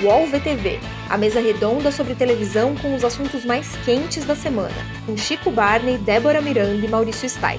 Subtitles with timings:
[0.00, 0.78] UOL VTV,
[1.10, 5.98] a mesa redonda sobre televisão com os assuntos mais quentes da semana, com Chico Barney,
[5.98, 7.58] Débora Miranda e Maurício Sticer.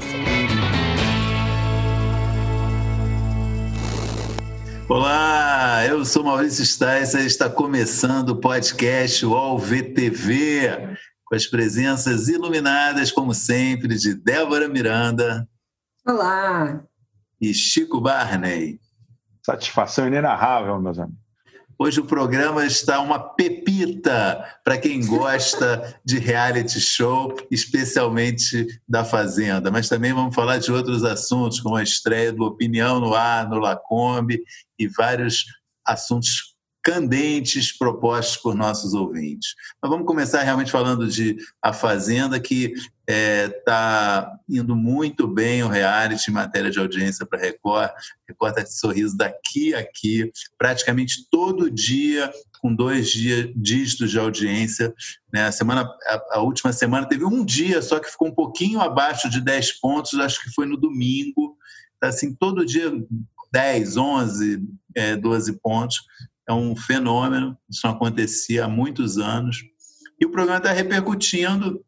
[4.87, 10.95] Olá, eu sou Maurício Sticer e está começando o podcast UOL VTV,
[11.25, 15.45] com as presenças iluminadas, como sempre, de Débora Miranda.
[16.07, 16.81] Olá!
[17.41, 18.79] E Chico Barney.
[19.45, 21.28] Satisfação inenarrável, meus amigos.
[21.81, 29.71] Hoje o programa está uma pepita para quem gosta de reality show, especialmente da Fazenda.
[29.71, 33.59] Mas também vamos falar de outros assuntos, como a estreia do Opinião no Ar, no
[33.59, 34.43] Lacombe
[34.77, 35.45] e vários
[35.87, 36.48] assuntos
[36.83, 39.53] candentes propostos por nossos ouvintes.
[39.81, 45.63] Mas vamos começar realmente falando de A Fazenda, que está é, tá indo muito bem
[45.63, 47.91] o reality em matéria de audiência para Record.
[48.27, 54.19] Record está de sorriso daqui a aqui, praticamente todo dia com dois dias, dígitos de
[54.19, 54.93] audiência.
[55.33, 55.45] Né?
[55.45, 59.29] A, semana, a, a, última semana teve um dia só que ficou um pouquinho abaixo
[59.29, 61.57] de 10 pontos, acho que foi no domingo.
[62.01, 62.91] Assim, todo dia
[63.51, 64.63] 10, 11,
[64.95, 66.01] é, 12 pontos
[66.49, 69.63] é um fenômeno, isso não acontecia há muitos anos.
[70.19, 71.85] E o programa está repercutindo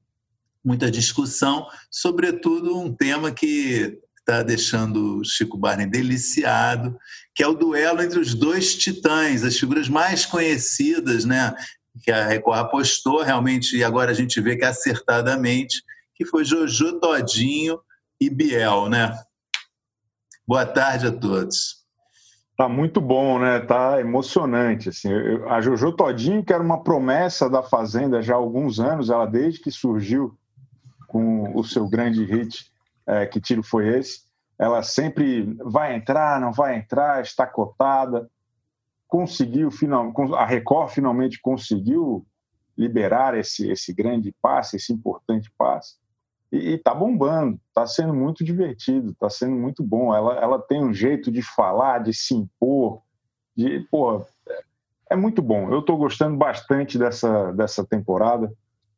[0.63, 6.95] muita discussão, sobretudo um tema que está deixando Chico Barney deliciado,
[7.33, 11.55] que é o duelo entre os dois titãs, as figuras mais conhecidas, né?
[12.03, 15.83] que a Record apostou realmente, e agora a gente vê que acertadamente,
[16.15, 17.79] que foi Jojo Todinho
[18.19, 19.17] e Biel, né?
[20.47, 21.80] Boa tarde a todos.
[22.61, 23.59] Tá muito bom, né?
[23.59, 24.89] Tá emocionante.
[24.89, 25.09] Assim.
[25.49, 29.59] a Jojo Todinho, que era uma promessa da Fazenda já há alguns anos, ela desde
[29.59, 30.37] que surgiu
[31.07, 32.71] com o seu grande hit,
[33.07, 34.25] é, Que Tiro Foi Esse?
[34.59, 38.29] Ela sempre vai entrar, não vai entrar, está cotada.
[39.07, 42.23] Conseguiu, final, a Record finalmente conseguiu
[42.77, 45.95] liberar esse, esse grande passe, esse importante passe
[46.51, 50.13] e está bombando, está sendo muito divertido, está sendo muito bom.
[50.13, 53.01] Ela, ela tem um jeito de falar, de se impor,
[53.55, 54.25] de pô,
[55.09, 55.71] é muito bom.
[55.71, 58.51] Eu estou gostando bastante dessa, dessa temporada.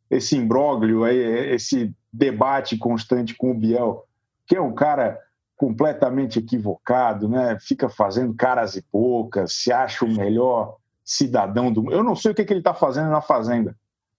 [0.09, 4.05] Esse imbróglio, esse debate constante com o Biel,
[4.47, 5.19] que é um cara
[5.55, 7.57] completamente equivocado, né?
[7.59, 11.93] Fica fazendo caras e poucas, se acha o melhor cidadão do mundo.
[11.93, 13.75] Eu não sei o que, que ele está fazendo na Fazenda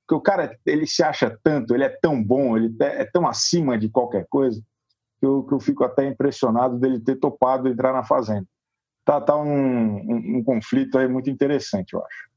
[0.06, 3.78] porque o cara ele se acha tanto, ele é tão bom, ele é tão acima
[3.78, 4.62] de qualquer coisa,
[5.18, 8.46] que eu, que eu fico até impressionado dele ter topado entrar na Fazenda.
[9.04, 12.33] Tá, tá um, um, um conflito aí muito interessante, eu acho.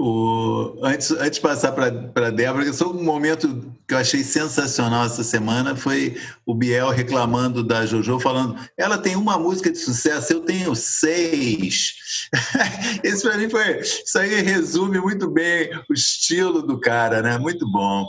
[0.00, 5.04] O, antes, antes de passar para a Débora, só um momento que eu achei sensacional
[5.04, 6.16] essa semana foi
[6.46, 11.94] o Biel reclamando da JoJo, falando: ela tem uma música de sucesso, eu tenho seis.
[13.02, 13.80] Esse para mim foi.
[13.80, 17.36] Isso aí resume muito bem o estilo do cara, né?
[17.36, 18.06] Muito bom.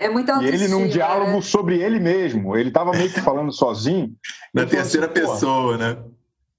[0.00, 1.42] É muito E ele num diálogo né?
[1.42, 2.56] sobre ele mesmo.
[2.56, 4.10] Ele estava meio que falando sozinho.
[4.54, 5.98] Na terceira assim, pessoa, né?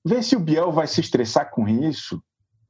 [0.06, 2.22] Vê se o Biel vai se estressar com isso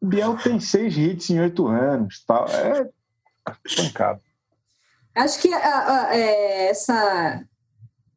[0.04, 2.24] Biel tem seis hits em oito anos.
[2.26, 2.46] Tá?
[2.50, 2.90] É
[3.76, 4.22] pancado.
[5.16, 7.44] Acho que a, a, é, essa,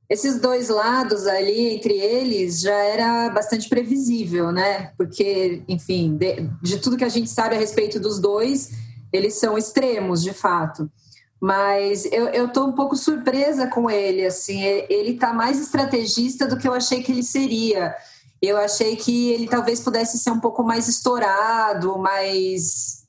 [0.08, 4.92] esses dois lados ali, entre eles, já era bastante previsível, né?
[4.96, 8.70] Porque, enfim, de, de tudo que a gente sabe a respeito dos dois,
[9.12, 10.90] eles são extremos, de fato.
[11.38, 16.66] Mas eu estou um pouco surpresa com ele, assim, ele está mais estrategista do que
[16.66, 17.94] eu achei que ele seria
[18.42, 23.06] eu achei que ele talvez pudesse ser um pouco mais estourado, mais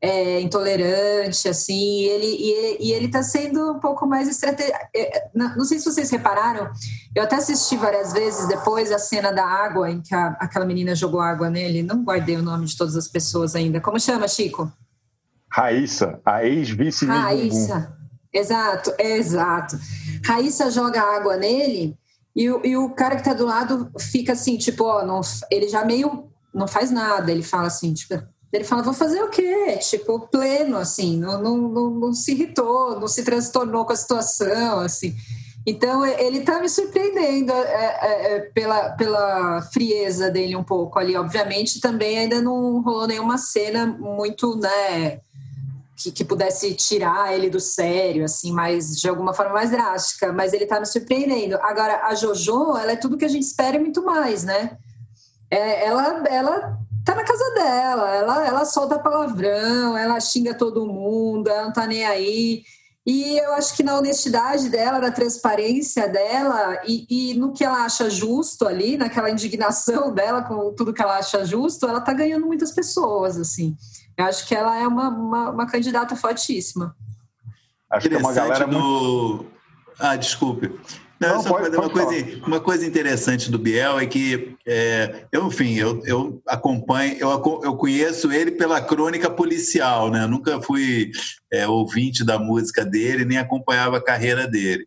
[0.00, 4.78] é, intolerante, assim, e ele e, e ele está sendo um pouco mais estratégico.
[5.34, 6.70] Não sei se vocês repararam,
[7.14, 10.94] eu até assisti várias vezes depois a cena da água em que a, aquela menina
[10.94, 11.82] jogou água nele.
[11.82, 13.80] Não guardei o nome de todas as pessoas ainda.
[13.80, 14.72] Como chama, Chico?
[15.50, 17.96] Raíssa, a ex-vice Raíssa,
[18.32, 19.78] exato, exato.
[20.24, 21.98] Raíssa joga água nele
[22.38, 25.68] e, o, e o cara que tá do lado fica assim, tipo, ó, não, ele
[25.68, 27.32] já meio não faz nada.
[27.32, 28.14] Ele fala assim, tipo,
[28.52, 29.76] ele fala, vou fazer o quê?
[29.78, 34.78] Tipo, pleno, assim, não, não, não, não se irritou, não se transtornou com a situação,
[34.78, 35.16] assim.
[35.66, 41.16] Então, ele tá me surpreendendo é, é, é, pela, pela frieza dele um pouco ali.
[41.16, 45.20] Obviamente, também ainda não rolou nenhuma cena muito, né,
[45.98, 50.52] que, que, pudesse tirar ele do sério, assim, mais de alguma forma mais drástica, mas
[50.52, 51.56] ele tá me surpreendendo.
[51.56, 54.78] Agora, a JoJo, ela é tudo que a gente espera e muito mais, né?
[55.50, 61.48] É, ela, ela tá na casa dela, ela, ela solta palavrão, ela xinga todo mundo,
[61.48, 62.62] ela não tá nem aí.
[63.04, 67.86] E eu acho que na honestidade dela, na transparência dela e, e, no que ela
[67.86, 72.46] acha justo ali, naquela indignação dela com tudo que ela acha justo, ela está ganhando
[72.46, 73.74] muitas pessoas, assim.
[74.18, 76.96] Eu acho que ela é uma, uma, uma candidata fortíssima.
[77.88, 78.76] Acho que é uma galera do...
[78.76, 79.46] muito...
[80.00, 80.72] Ah, desculpe.
[81.20, 85.74] Não, Não pode, uma, coisa, uma coisa interessante do Biel é que, é, eu, enfim,
[85.74, 87.30] eu, eu acompanho, eu,
[87.64, 90.24] eu conheço ele pela crônica policial, né?
[90.24, 91.10] Eu nunca fui
[91.52, 94.86] é, ouvinte da música dele, nem acompanhava a carreira dele.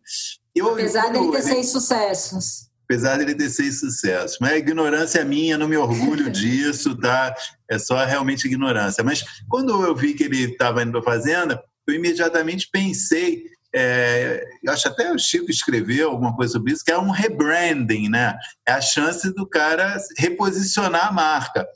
[0.54, 2.70] Eu, Apesar dele ter seis sucessos.
[2.84, 4.38] Apesar dele ter seis sucessos.
[4.40, 7.34] Mas a ignorância é minha, não me orgulho disso, tá?
[7.70, 9.02] É só realmente ignorância.
[9.02, 13.44] Mas quando eu vi que ele estava indo para a Fazenda, eu imediatamente pensei
[13.74, 18.36] é, acho até o Chico escreveu alguma coisa sobre isso, que é um rebranding, né?
[18.68, 21.66] É a chance do cara reposicionar a marca.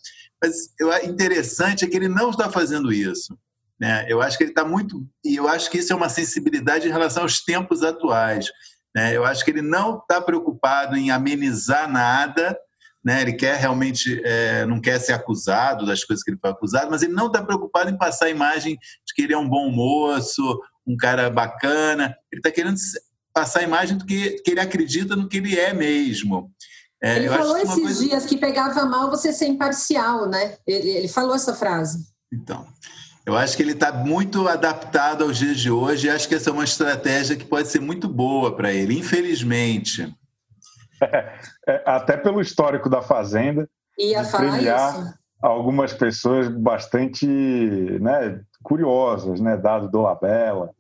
[0.43, 3.37] Mas o interessante é que ele não está fazendo isso.
[3.81, 4.07] Né?
[4.09, 5.07] Eu acho que ele está muito.
[5.25, 8.47] E eu acho que isso é uma sensibilidade em relação aos tempos atuais.
[8.97, 9.15] Né?
[9.15, 12.59] Eu acho que ele não está preocupado em amenizar nada.
[13.05, 13.21] Né?
[13.21, 17.03] Ele quer realmente, é, não quer ser acusado das coisas que ele foi acusado, mas
[17.03, 20.59] ele não está preocupado em passar a imagem de que ele é um bom moço
[20.87, 22.17] um cara bacana.
[22.33, 22.79] Ele está querendo
[23.35, 26.51] passar a imagem do que, que ele acredita no que ele é mesmo.
[27.03, 28.05] É, ele falou esses coisa...
[28.05, 30.57] dias que pegava mal você ser imparcial, né?
[30.67, 32.07] Ele, ele falou essa frase.
[32.33, 32.67] Então,
[33.27, 36.51] eu acho que ele está muito adaptado aos dias de hoje e acho que essa
[36.51, 40.15] é uma estratégia que pode ser muito boa para ele, infelizmente.
[41.03, 41.33] É,
[41.67, 43.69] é, até pelo histórico da Fazenda.
[43.99, 45.15] Ia falar isso.
[45.43, 49.57] Algumas pessoas bastante né, curiosas, né?
[49.57, 50.71] Dado do Labella.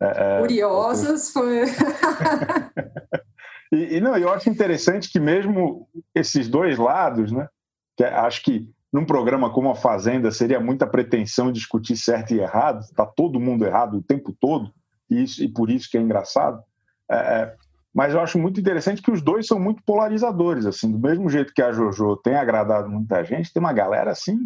[0.00, 1.64] É, é Curiosas foi.
[3.72, 7.48] e, e, não, eu acho interessante que mesmo esses dois lados, né?
[7.96, 12.40] Que é, acho que num programa como a Fazenda seria muita pretensão discutir certo e
[12.40, 14.72] errado, está todo mundo errado o tempo todo,
[15.10, 16.62] e, isso, e por isso que é engraçado.
[17.10, 17.54] É, é,
[17.94, 21.52] mas eu acho muito interessante que os dois são muito polarizadores, assim, do mesmo jeito
[21.52, 24.38] que a JoJo tem agradado muita gente, tem uma galera assim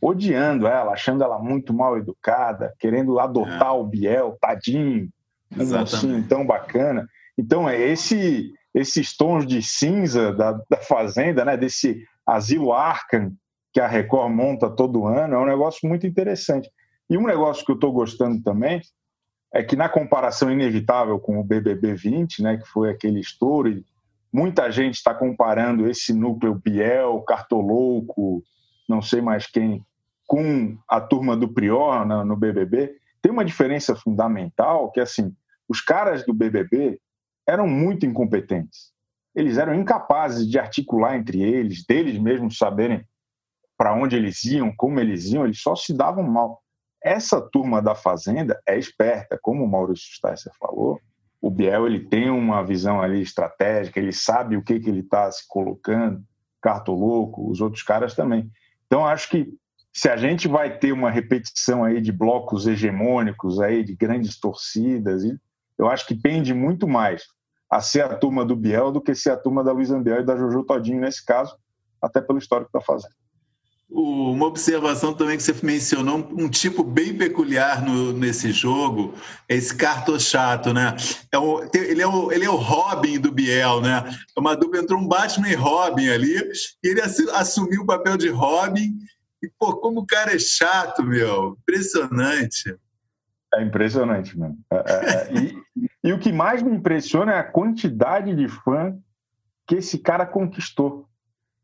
[0.00, 3.70] odiando ela, achando ela muito mal educada, querendo adotar é.
[3.70, 5.08] o Biel, tadinho,
[5.56, 7.08] um mocinho tão bacana.
[7.38, 13.32] Então, é esse, esses tons de cinza da, da Fazenda, né, desse asilo Arkham
[13.74, 16.70] que a Record monta todo ano, é um negócio muito interessante.
[17.10, 18.80] E um negócio que eu estou gostando também
[19.52, 23.84] é que, na comparação inevitável com o BBB 20, né, que foi aquele estouro,
[24.32, 28.44] muita gente está comparando esse núcleo Biel, Cartolouco,
[28.88, 29.84] não sei mais quem,
[30.24, 35.34] com a turma do Prior no BBB, tem uma diferença fundamental que, assim,
[35.68, 37.00] os caras do BBB
[37.46, 38.92] eram muito incompetentes.
[39.34, 43.04] Eles eram incapazes de articular entre eles, deles mesmos saberem
[43.76, 46.62] para onde eles iam, como eles iam, eles só se davam mal.
[47.02, 50.98] Essa turma da Fazenda é esperta, como o Maurício Stasser falou.
[51.40, 55.30] O Biel ele tem uma visão ali estratégica, ele sabe o que, que ele está
[55.30, 56.22] se colocando,
[56.62, 58.50] Cartoloco, os outros caras também.
[58.86, 59.52] Então, acho que
[59.92, 65.22] se a gente vai ter uma repetição aí de blocos hegemônicos aí de grandes torcidas,
[65.78, 67.24] eu acho que pende muito mais
[67.70, 70.24] a ser a turma do Biel do que ser a turma da Luiz Ambiel e
[70.24, 71.56] da Jojo Todinho nesse caso,
[72.00, 73.14] até pelo histórico está fazendo.
[73.96, 79.14] Uma observação também que você mencionou, um tipo bem peculiar no, nesse jogo,
[79.48, 80.96] é esse cartochato, né?
[81.30, 84.04] É o, ele, é o, ele é o Robin do Biel, né?
[84.36, 86.36] É uma dupla, entrou um Batman e Robin ali,
[86.82, 88.98] e ele assumiu o papel de Robin
[89.44, 91.56] e, pô, como o cara é chato, meu.
[91.60, 92.76] Impressionante.
[93.54, 94.58] É impressionante, mano.
[94.72, 95.58] É, é, é, e,
[96.02, 98.98] e, o que mais me impressiona é a quantidade de fã
[99.66, 101.08] que esse cara conquistou.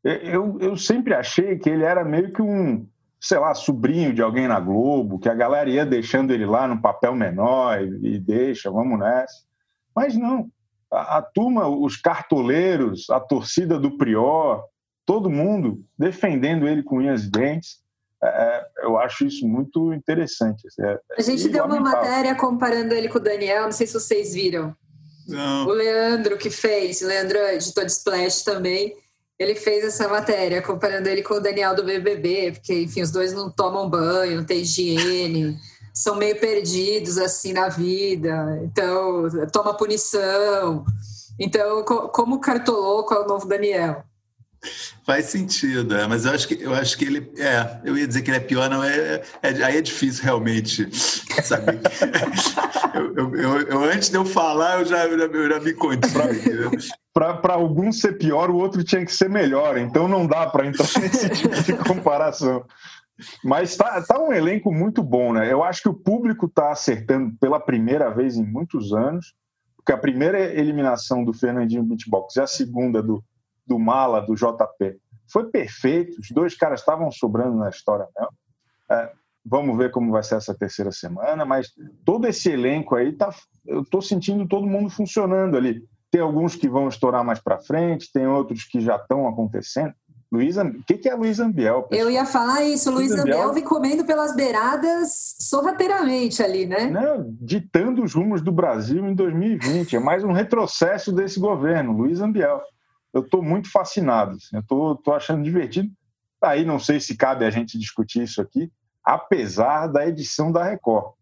[0.03, 2.87] Eu, eu sempre achei que ele era meio que um,
[3.21, 6.81] sei lá, sobrinho de alguém na Globo, que a galera ia deixando ele lá no
[6.81, 9.45] papel menor e, e deixa, vamos nessa.
[9.95, 10.49] Mas não.
[10.91, 14.65] A, a turma, os cartoleiros, a torcida do Prior,
[15.05, 17.81] todo mundo defendendo ele com unhas e dentes.
[18.23, 20.67] É, é eu acho isso muito interessante.
[20.81, 24.33] É, a gente deu uma matéria comparando ele com o Daniel, não sei se vocês
[24.33, 24.75] viram.
[25.29, 25.67] Não.
[25.67, 28.97] O Leandro que fez, o Leandro é editor de Splash também,
[29.41, 33.33] ele fez essa matéria comparando ele com o Daniel do BBB, porque, enfim, os dois
[33.33, 35.59] não tomam banho, não tem higiene,
[35.95, 40.85] são meio perdidos, assim, na vida, então, toma punição.
[41.39, 44.05] Então, como cartoloco é o novo Daniel?
[45.05, 48.23] Faz sentido, é, mas eu acho que eu acho que ele é, eu ia dizer
[48.23, 50.89] que ele é pior, não é, é aí é difícil realmente
[51.43, 51.81] saber.
[52.95, 55.73] eu, eu, eu, eu, antes de eu falar, eu já, eu já, eu já me
[55.73, 56.93] contive.
[57.13, 60.87] Para algum ser pior, o outro tinha que ser melhor, então não dá para entrar
[61.01, 62.65] nesse tipo de comparação.
[63.45, 65.53] Mas tá, tá um elenco muito bom, né?
[65.53, 69.35] Eu acho que o público está acertando pela primeira vez em muitos anos,
[69.77, 73.23] porque a primeira eliminação do Fernandinho Beatbox e a segunda do,
[73.71, 74.99] do Mala, do JP,
[75.33, 76.21] foi perfeito.
[76.21, 78.35] Os dois caras estavam sobrando na história mesmo.
[78.91, 79.13] É,
[79.47, 81.69] vamos ver como vai ser essa terceira semana, mas
[82.05, 83.33] todo esse elenco aí tá.
[83.65, 85.85] Eu estou sentindo todo mundo funcionando ali.
[86.11, 89.95] Tem alguns que vão estourar mais para frente, tem outros que já estão acontecendo.
[90.33, 91.85] Luiz, o que, que é Luiz Ambiel?
[91.85, 92.09] Pessoal?
[92.09, 96.89] Eu ia falar isso, Luiz, Luiz Ambiel vem comendo pelas beiradas sorrateiramente ali, né?
[96.89, 99.97] Não, ditando os rumos do Brasil em 2020.
[99.97, 102.61] É mais um retrocesso desse governo, Luiz Ambiel.
[103.13, 105.91] Eu estou muito fascinado, assim, eu estou achando divertido.
[106.43, 108.71] Aí não sei se cabe a gente discutir isso aqui,
[109.05, 111.15] apesar da edição da Record.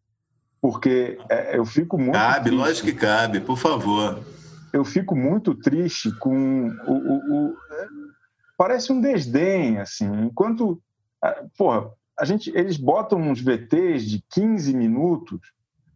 [0.60, 2.12] Porque é, eu fico muito.
[2.12, 2.58] Cabe, triste.
[2.58, 4.22] lógico que cabe, por favor.
[4.72, 7.56] Eu fico muito triste com o, o, o
[8.56, 10.10] parece um desdém, assim.
[10.24, 10.82] Enquanto,
[11.56, 15.40] porra, a gente, eles botam uns VTs de 15 minutos,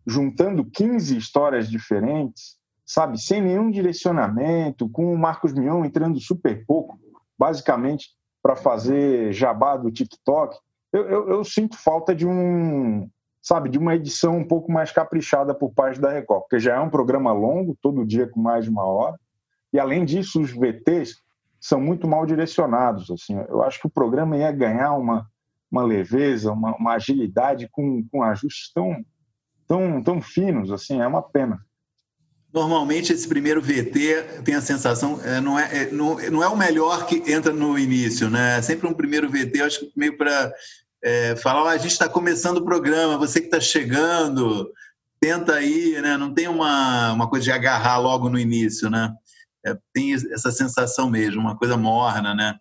[0.07, 2.57] juntando 15 histórias diferentes,
[2.93, 6.99] sabe, sem nenhum direcionamento, com o Marcos Mion entrando super pouco,
[7.39, 8.11] basicamente
[8.43, 10.55] para fazer jabá do TikTok.
[10.93, 13.09] Eu, eu, eu, sinto falta de um,
[13.41, 16.81] sabe, de uma edição um pouco mais caprichada por parte da Record, porque já é
[16.81, 19.19] um programa longo, todo dia com mais de uma hora,
[19.73, 21.15] e além disso, os VTs
[21.59, 23.11] são muito mal direcionados.
[23.11, 25.27] Assim, eu acho que o programa ia ganhar uma,
[25.71, 29.03] uma leveza, uma, uma agilidade com, com ajustes tão,
[29.67, 30.71] tão, tão finos.
[30.71, 31.59] Assim, é uma pena.
[32.53, 36.57] Normalmente esse primeiro VT tem a sensação é, não é, é não, não é o
[36.57, 38.59] melhor que entra no início, né?
[38.59, 40.53] É sempre um primeiro VT, acho que meio para
[41.03, 44.71] é, falar, oh, a gente está começando o programa, você que está chegando,
[45.21, 46.17] tenta aí, né?
[46.17, 49.13] Não tem uma, uma coisa de agarrar logo no início, né?
[49.65, 52.59] é, tem essa sensação mesmo, uma coisa morna, né?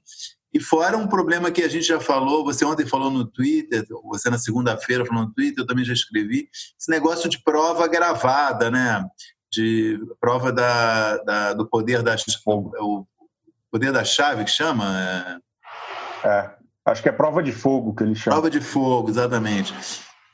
[0.53, 4.29] E fora um problema que a gente já falou, você ontem falou no Twitter, você
[4.29, 9.03] na segunda-feira falou no Twitter, eu também já escrevi, esse negócio de prova gravada, né?
[9.51, 12.15] De prova da, da do poder da
[12.79, 13.05] o
[13.70, 15.41] poder da chave que chama?
[16.24, 16.51] É,
[16.86, 18.36] acho que é prova de fogo que ele chama.
[18.36, 19.74] Prova de fogo, exatamente.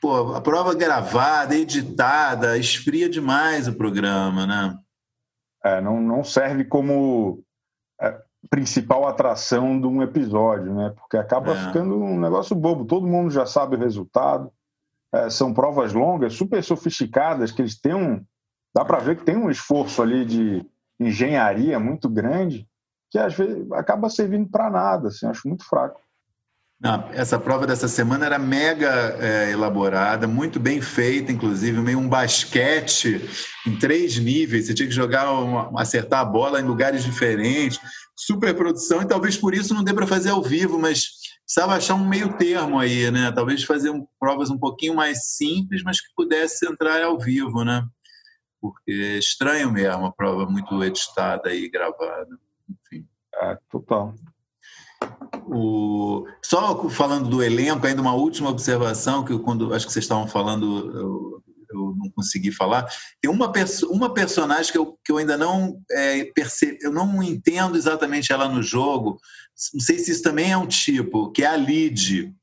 [0.00, 4.78] Pô, a prova gravada, editada, esfria demais o programa, né?
[5.64, 7.42] É, não, não serve como
[8.00, 8.16] é,
[8.48, 10.94] principal atração de um episódio, né?
[10.96, 11.66] Porque acaba é.
[11.66, 12.84] ficando um negócio bobo.
[12.84, 14.52] Todo mundo já sabe o resultado.
[15.12, 18.24] É, são provas longas, super sofisticadas, que eles têm um.
[18.78, 20.64] Dá para ver que tem um esforço ali de
[21.00, 22.64] engenharia muito grande,
[23.10, 25.08] que às vezes acaba servindo para nada.
[25.08, 26.00] Assim, acho muito fraco.
[26.80, 32.08] Não, essa prova dessa semana era mega é, elaborada, muito bem feita, inclusive, meio um
[32.08, 33.20] basquete
[33.66, 34.66] em três níveis.
[34.66, 37.80] Você tinha que jogar, uma, acertar a bola em lugares diferentes,
[38.14, 41.04] super produção, e talvez por isso não dê para fazer ao vivo, mas
[41.44, 43.32] precisava achar um meio termo aí, né?
[43.32, 47.84] Talvez fazer um, provas um pouquinho mais simples, mas que pudesse entrar ao vivo, né?
[48.60, 52.38] Porque é estranho mesmo a prova muito editada e gravada.
[52.68, 53.06] Enfim.
[53.34, 54.14] É, total.
[55.46, 56.26] O...
[56.44, 60.26] Só falando do elenco, ainda uma última observação, que eu, quando acho que vocês estavam
[60.26, 62.90] falando, eu, eu não consegui falar.
[63.20, 67.22] Tem uma, perso uma personagem que eu, que eu ainda não é, percebo, eu não
[67.22, 69.18] entendo exatamente ela no jogo.
[69.72, 72.34] Não sei se isso também é um tipo, que é a Lid,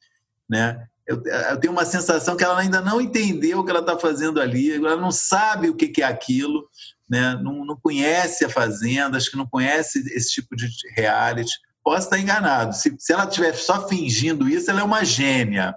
[0.49, 0.87] né?
[1.07, 4.41] Eu, eu, tenho uma sensação que ela ainda não entendeu o que ela está fazendo
[4.41, 6.67] ali, ela não sabe o que, que é aquilo,
[7.09, 7.39] né?
[7.43, 11.53] não, não conhece a Fazenda, acho que não conhece esse tipo de reality
[11.85, 12.73] posso estar enganado.
[12.73, 15.75] Se, se ela estiver só fingindo isso, ela é uma gênia,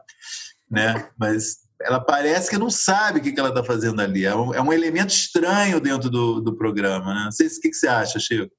[0.69, 1.11] né?
[1.19, 4.25] Mas ela parece que não sabe o que, ela está fazendo ali.
[4.25, 7.25] É um, é um, elemento estranho dentro do, do programa, né?
[7.25, 8.51] Não sei se, o que, que você acha, Chico.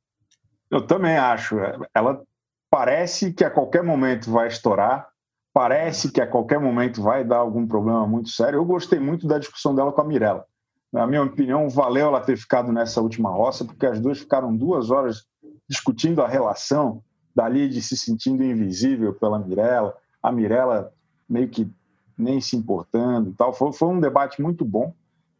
[0.69, 1.55] Eu também acho.
[1.93, 2.21] Ela
[2.69, 5.07] parece que a qualquer momento vai estourar,
[5.53, 8.57] parece que a qualquer momento vai dar algum problema muito sério.
[8.57, 10.45] Eu gostei muito da discussão dela com a Mirella.
[10.91, 14.89] Na minha opinião, valeu ela ter ficado nessa última roça, porque as duas ficaram duas
[14.89, 15.25] horas
[15.67, 17.03] discutindo a relação
[17.35, 20.91] dali de se sentindo invisível pela Mirella, a Mirella
[21.27, 21.69] meio que
[22.17, 23.53] nem se importando e tal.
[23.53, 24.93] Foi, foi um debate muito bom.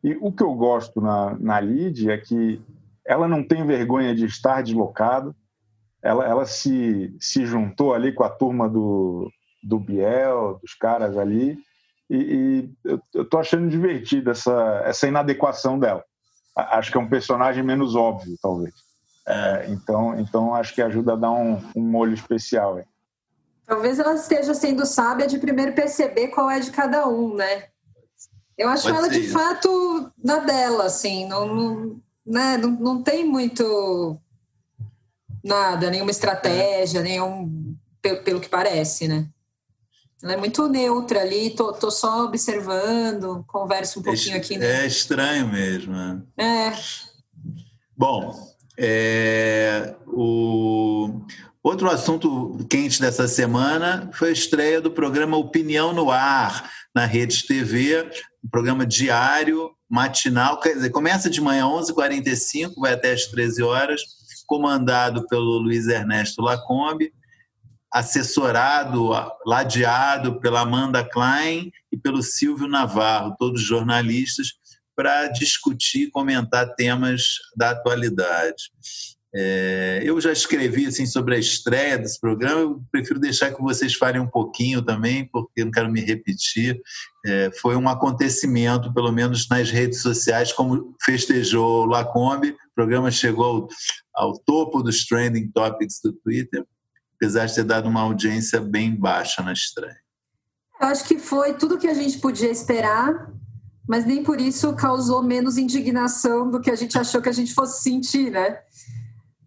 [0.04, 2.62] E o que eu gosto na, na Lid é que
[3.06, 5.36] ela não tem vergonha de estar deslocada,
[6.01, 9.30] ela, ela se, se juntou ali com a turma do,
[9.62, 11.58] do Biel, dos caras ali,
[12.10, 16.04] e, e eu, estou achando divertida essa, essa inadequação dela.
[16.56, 18.74] Acho que é um personagem menos óbvio, talvez.
[19.28, 22.82] É, então, então acho que ajuda a dar um, um molho especial.
[23.66, 27.66] Talvez ela esteja sendo sábia de primeiro perceber qual é de cada um, né?
[28.58, 29.34] Eu acho Pode ela de isso.
[29.34, 32.58] fato na dela, assim, não, não, né?
[32.58, 34.20] não, não tem muito
[35.44, 39.30] nada, nenhuma estratégia, nenhum, pelo, pelo que parece, né?
[40.21, 44.57] Ela é muito neutra ali, tô, tô só observando, converso um pouquinho é, aqui.
[44.57, 44.83] Né?
[44.83, 45.93] É estranho mesmo.
[45.93, 46.21] Né?
[46.38, 46.73] É.
[47.95, 48.33] Bom,
[48.77, 51.21] é, o
[51.63, 57.45] outro assunto quente dessa semana foi a estreia do programa Opinião no Ar, na Rede
[57.45, 58.09] TV,
[58.43, 63.63] um programa diário, matinal, quer dizer, começa de manhã às 11h45, vai até às 13
[63.63, 64.01] horas,
[64.45, 67.13] comandado pelo Luiz Ernesto Lacombe,
[67.91, 69.10] assessorado,
[69.46, 74.53] ladeado pela Amanda Klein e pelo Silvio Navarro, todos jornalistas,
[74.96, 77.24] para discutir e comentar temas
[77.55, 78.72] da atualidade.
[79.34, 83.93] É, eu já escrevi assim sobre a estreia desse programa, eu prefiro deixar que vocês
[83.93, 86.81] falem um pouquinho também, porque não quero me repetir.
[87.25, 93.12] É, foi um acontecimento, pelo menos nas redes sociais, como festejou o Lacombe, o programa
[93.12, 93.67] chegou ao,
[94.15, 96.65] ao topo dos trending topics do Twitter,
[97.19, 99.99] apesar de ter dado uma audiência bem baixa na estreia.
[100.79, 103.29] Eu acho que foi tudo que a gente podia esperar,
[103.85, 107.53] mas nem por isso causou menos indignação do que a gente achou que a gente
[107.53, 108.59] fosse sentir, né?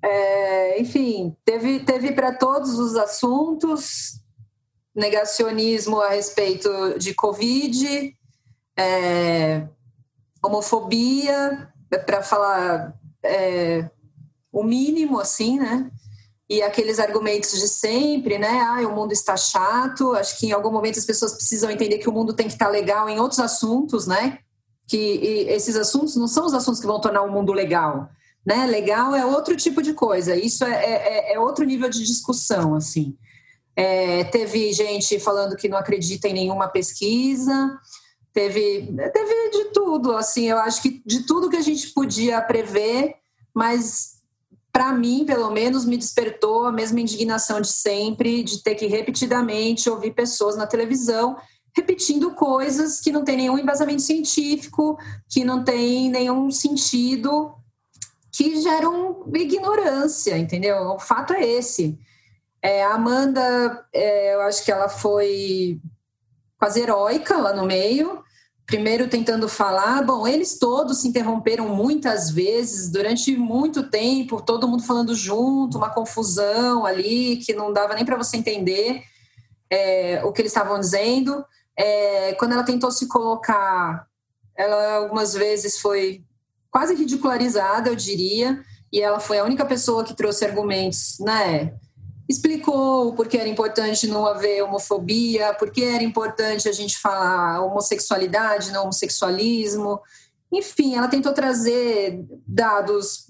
[0.02, 4.20] É, enfim, teve, teve para todos os assuntos
[4.94, 8.14] negacionismo a respeito de Covid,
[8.76, 9.66] é,
[10.44, 11.72] homofobia,
[12.04, 13.88] para falar é,
[14.52, 15.90] o mínimo, assim, né?
[16.52, 18.60] E aqueles argumentos de sempre, né?
[18.60, 20.12] Ah, o mundo está chato.
[20.12, 22.68] Acho que em algum momento as pessoas precisam entender que o mundo tem que estar
[22.68, 24.38] legal em outros assuntos, né?
[24.86, 28.10] Que esses assuntos não são os assuntos que vão tornar o mundo legal
[28.44, 28.66] né?
[28.66, 30.36] Legal é outro tipo de coisa.
[30.36, 33.16] Isso é, é, é outro nível de discussão, assim.
[33.74, 37.78] É, teve gente falando que não acredita em nenhuma pesquisa.
[38.32, 40.46] Teve, teve de tudo, assim.
[40.46, 43.14] Eu acho que de tudo que a gente podia prever,
[43.54, 44.11] mas
[44.72, 49.90] para mim, pelo menos, me despertou a mesma indignação de sempre, de ter que repetidamente
[49.90, 51.36] ouvir pessoas na televisão
[51.74, 54.98] repetindo coisas que não tem nenhum embasamento científico,
[55.28, 57.54] que não tem nenhum sentido
[58.30, 60.76] que geram ignorância, entendeu?
[60.92, 61.98] O fato é esse.
[62.62, 65.80] É, a Amanda, é, eu acho que ela foi
[66.58, 68.21] quase heróica lá no meio,
[68.72, 74.82] primeiro tentando falar, bom, eles todos se interromperam muitas vezes durante muito tempo, todo mundo
[74.82, 79.02] falando junto, uma confusão ali que não dava nem para você entender
[79.68, 81.44] é, o que eles estavam dizendo.
[81.78, 84.06] É, quando ela tentou se colocar,
[84.56, 86.24] ela algumas vezes foi
[86.70, 88.58] quase ridicularizada, eu diria,
[88.90, 91.74] e ela foi a única pessoa que trouxe argumentos, né?
[92.28, 97.60] Explicou por que era importante não haver homofobia, por que era importante a gente falar
[97.62, 100.00] homossexualidade, não homossexualismo.
[100.50, 103.26] Enfim, ela tentou trazer dados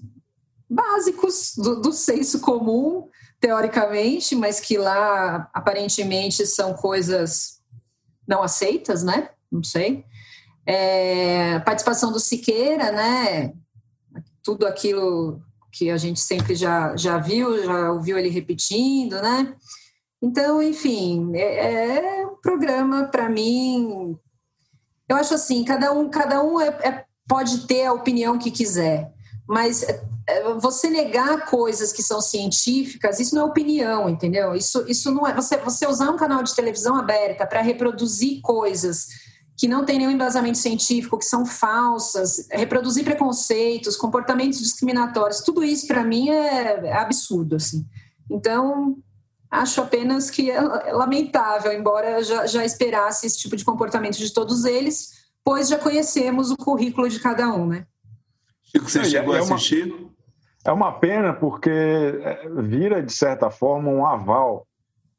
[0.69, 3.07] básicos do, do senso comum,
[3.39, 7.61] teoricamente, mas que lá aparentemente são coisas
[8.27, 9.29] não aceitas, né?
[9.51, 10.05] Não sei.
[10.65, 13.53] É, participação do Siqueira, né?
[14.41, 15.41] Tudo aquilo
[15.73, 19.55] que a gente sempre já, já viu, já ouviu ele repetindo, né?
[20.21, 24.15] Então, enfim, é, é um programa para mim.
[25.09, 29.11] Eu acho assim, cada um, cada um é, é, pode ter a opinião que quiser,
[29.47, 34.55] mas é, é, você negar coisas que são científicas, isso não é opinião, entendeu?
[34.55, 35.33] Isso, isso não é.
[35.33, 39.07] Você, você usar um canal de televisão aberta para reproduzir coisas
[39.57, 45.87] que não tem nenhum embasamento científico, que são falsas, reproduzir preconceitos, comportamentos discriminatórios, tudo isso
[45.87, 47.85] para mim é, é absurdo, assim.
[48.29, 48.97] Então,
[49.49, 50.59] acho apenas que é
[50.91, 55.09] lamentável, embora já, já esperasse esse tipo de comportamento de todos eles,
[55.43, 57.85] pois já conhecemos o currículo de cada um, né?
[58.63, 59.93] Chico, você chegou é a assistir?
[60.65, 64.65] é uma pena porque é, vira, de certa forma, um aval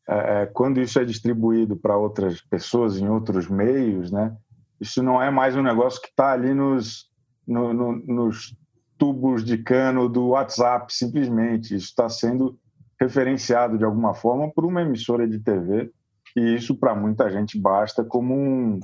[0.09, 4.37] é, é, quando isso é distribuído para outras pessoas em outros meios, né?
[4.81, 7.11] Isso não é mais um negócio que está ali nos,
[7.47, 8.55] no, no, nos
[8.99, 11.75] tubos de cano do WhatsApp, simplesmente.
[11.75, 12.59] Isso está sendo
[13.01, 15.91] referenciado de alguma forma por uma emissora de TV
[16.37, 18.81] e isso para muita gente basta como um,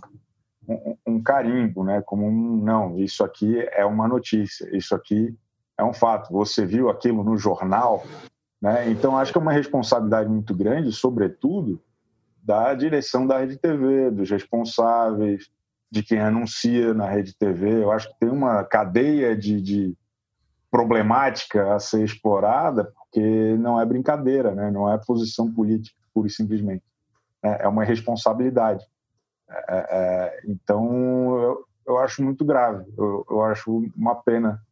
[0.68, 2.00] um, um, carimbo, né?
[2.02, 5.35] Como um não, isso aqui é uma notícia, isso aqui
[5.76, 6.33] é um fato.
[6.33, 8.04] Você viu aquilo no jornal,
[8.61, 8.90] né?
[8.90, 11.81] Então, acho que é uma responsabilidade muito grande, sobretudo,
[12.42, 15.51] da direção da Rede TV, dos responsáveis,
[15.90, 17.83] de quem anuncia na Rede TV.
[17.83, 19.96] Eu acho que tem uma cadeia de, de
[20.70, 24.70] problemática a ser explorada, porque não é brincadeira, né?
[24.70, 26.85] não é posição política, pura e simplesmente.
[27.42, 28.87] É, é uma responsabilidade.
[29.49, 32.85] É, é, é, então, eu, eu acho muito grave.
[32.96, 34.62] Eu, eu acho uma pena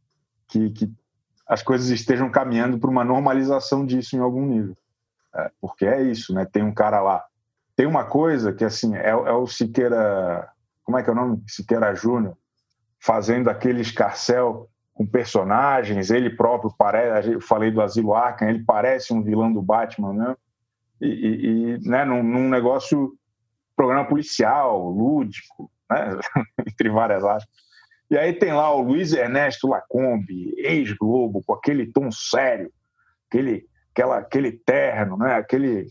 [0.46, 0.92] que, que
[1.48, 4.76] as coisas estejam caminhando para uma normalização disso em algum nível.
[5.34, 6.44] É, porque é isso, né?
[6.44, 7.24] Tem um cara lá
[7.78, 10.50] tem uma coisa que assim é, é o Siqueira,
[10.82, 11.40] como é que é o nome?
[11.46, 12.37] Siqueira Júnior,
[12.98, 19.14] fazendo aquele escarcel com personagens, ele próprio parece, eu falei do Asilo Arkham, ele parece
[19.14, 20.37] um vilão do Batman, né?
[21.00, 23.12] E, e, e né, num, num, negócio,
[23.76, 26.18] programa policial, lúdico, né?
[26.66, 27.48] entre várias aspas.
[28.11, 32.73] E aí tem lá o Luiz Ernesto Lacombe, ex-Globo, com aquele tom sério,
[33.29, 35.35] aquele, aquela, aquele terno, né?
[35.35, 35.87] aquele,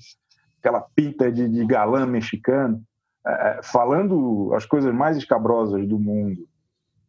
[0.60, 2.82] aquela pinta de, de galã mexicano,
[3.25, 6.47] é, falando as coisas mais escabrosas do mundo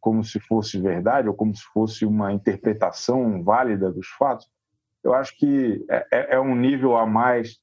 [0.01, 4.49] como se fosse verdade ou como se fosse uma interpretação válida dos fatos,
[5.03, 7.59] eu acho que é, é, é um nível a mais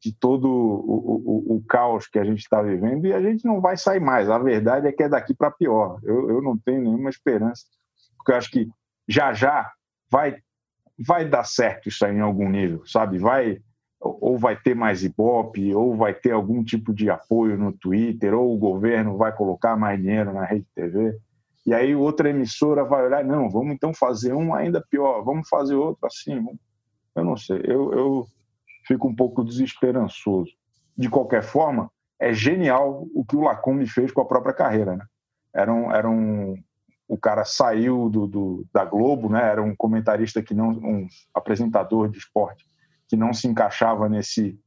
[0.00, 3.60] de todo o, o, o caos que a gente está vivendo e a gente não
[3.60, 4.28] vai sair mais.
[4.28, 5.98] A verdade é que é daqui para pior.
[6.02, 7.64] Eu, eu não tenho nenhuma esperança,
[8.16, 8.68] porque eu acho que
[9.08, 9.70] já já
[10.10, 10.36] vai
[10.98, 13.18] vai dar certo isso aí em algum nível, sabe?
[13.18, 13.60] Vai
[14.00, 18.54] ou vai ter mais ibope, ou vai ter algum tipo de apoio no Twitter, ou
[18.54, 21.18] o governo vai colocar mais dinheiro na rede TV.
[21.66, 25.74] E aí outra emissora vai olhar, não, vamos então fazer um ainda pior, vamos fazer
[25.74, 26.44] outro assim.
[27.14, 28.26] Eu não sei, eu, eu
[28.86, 30.50] fico um pouco desesperançoso.
[30.96, 34.96] De qualquer forma, é genial o que o Lacombe fez com a própria carreira.
[34.96, 35.04] Né?
[35.54, 36.56] Era um, era um,
[37.08, 39.42] o cara saiu do, do, da Globo, né?
[39.42, 42.64] era um comentarista que não, um apresentador de esporte
[43.08, 44.58] que não se encaixava nesse,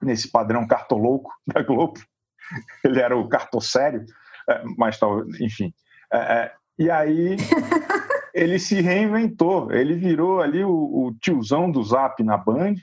[0.00, 2.00] nesse padrão cartolouco da Globo.
[2.84, 4.04] Ele era o cartosério,
[4.48, 4.98] é, mas
[5.40, 5.72] enfim.
[6.12, 7.36] É, é, e aí
[8.32, 12.76] ele se reinventou, ele virou ali o, o tiozão do Zap na Band,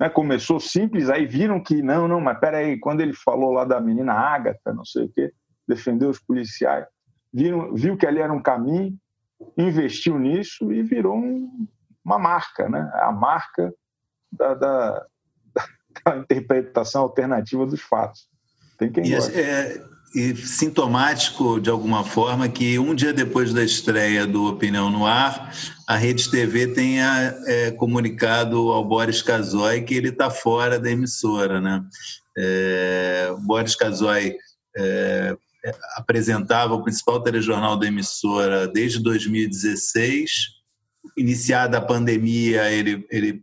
[0.00, 0.08] né?
[0.08, 4.14] começou simples, aí viram que não, não, mas peraí, quando ele falou lá da menina
[4.14, 5.30] Ágata, não sei o quê,
[5.68, 6.86] defendeu os policiais,
[7.32, 8.96] viram, viu que ali era um caminho,
[9.56, 11.68] investiu nisso e virou um,
[12.02, 12.90] uma marca, né?
[12.94, 13.72] a marca
[14.32, 15.06] da, da,
[16.04, 18.26] da interpretação alternativa dos fatos.
[18.78, 19.38] Tem quem gosta.
[19.38, 25.06] É, e sintomático, de alguma forma, que um dia depois da estreia do Opinião no
[25.06, 25.54] Ar,
[25.86, 31.60] a Rede TV tenha é, comunicado ao Boris Casoy que ele está fora da emissora.
[31.60, 31.84] Né?
[32.36, 34.34] É, Boris Casoy
[34.76, 35.36] é,
[35.96, 40.30] apresentava o principal telejornal da emissora desde 2016.
[41.16, 43.42] Iniciada a pandemia, ele, ele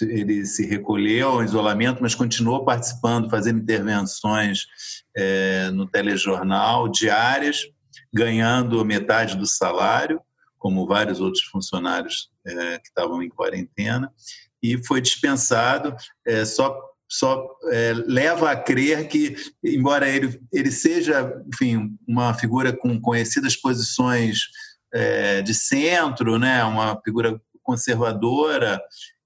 [0.00, 4.62] ele se recolheu ao isolamento, mas continuou participando, fazendo intervenções
[5.16, 7.62] é, no telejornal diárias,
[8.12, 10.20] ganhando metade do salário,
[10.58, 14.10] como vários outros funcionários é, que estavam em quarentena,
[14.62, 15.94] e foi dispensado.
[16.26, 16.74] É, só
[17.06, 23.54] só é, leva a crer que, embora ele, ele seja, enfim, uma figura com conhecidas
[23.54, 24.40] posições
[24.92, 28.80] é, de centro, né, uma figura conservadora,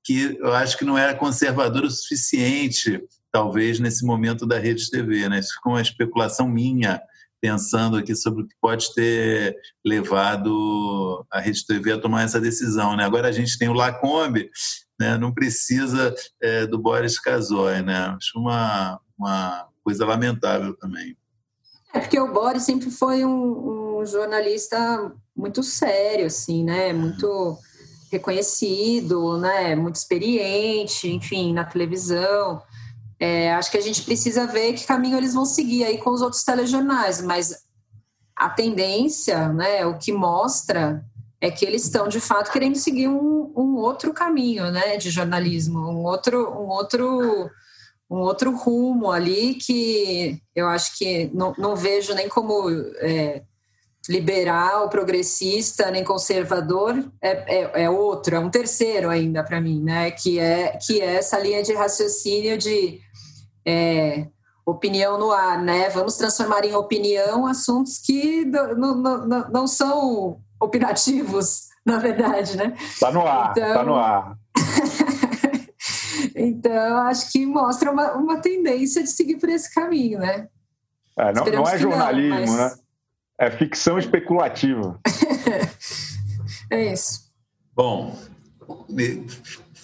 [0.05, 5.29] que eu acho que não era conservador o suficiente, talvez, nesse momento da Rede TV.
[5.29, 5.39] Né?
[5.39, 7.01] Isso ficou uma especulação minha,
[7.41, 12.97] pensando aqui sobre o que pode ter levado a Rede TV a tomar essa decisão.
[12.97, 13.05] Né?
[13.05, 14.51] Agora a gente tem o Lacombe,
[14.99, 15.17] né?
[15.17, 17.83] não precisa é, do Boris Casoy.
[17.83, 17.97] Né?
[18.17, 21.17] Acho uma, uma coisa lamentável também.
[21.95, 26.93] É porque o Boris sempre foi um, um jornalista muito sério, assim, né?
[26.93, 27.59] Muito
[28.11, 32.63] reconhecido, né, muito experiente, enfim, na televisão.
[33.21, 36.23] É, acho que a gente precisa ver que caminho eles vão seguir aí com os
[36.23, 37.55] outros telejornais, mas
[38.37, 41.05] a tendência, né, o que mostra
[41.41, 45.81] é que eles estão de fato querendo seguir um, um outro caminho, né, de jornalismo,
[45.81, 47.51] um outro, um outro,
[48.09, 53.43] um outro rumo ali que eu acho que não, não vejo nem como é,
[54.09, 60.11] liberal, progressista, nem conservador, é, é, é outro, é um terceiro ainda para mim, né?
[60.11, 63.01] Que é, que é essa linha de raciocínio de
[63.69, 64.27] é,
[64.65, 65.91] opinião no ar, né?
[65.91, 72.75] Vamos transformar em opinião assuntos que não, não, não são opinativos, na verdade, né?
[72.99, 74.39] Tá no ar, então, tá no ar.
[76.35, 80.49] então, acho que mostra uma, uma tendência de seguir por esse caminho, né?
[81.19, 82.57] É, não, não, é jornalismo, não, mas...
[82.57, 82.79] né?
[83.41, 84.99] É ficção especulativa.
[86.73, 87.29] é isso.
[87.75, 88.17] Bom,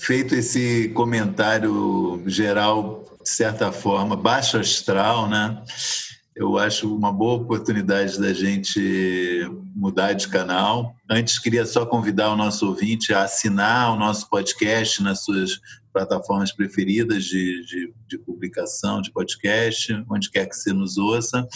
[0.04, 5.62] feito esse comentário geral, de certa forma, baixo astral, né?
[6.36, 10.94] Eu acho uma boa oportunidade da gente mudar de canal.
[11.08, 15.52] Antes, queria só convidar o nosso ouvinte a assinar o nosso podcast nas suas
[15.90, 21.48] plataformas preferidas de, de, de publicação de podcast, onde quer que você nos ouça.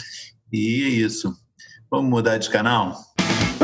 [0.51, 1.37] E é isso.
[1.91, 2.97] Vamos mudar de canal?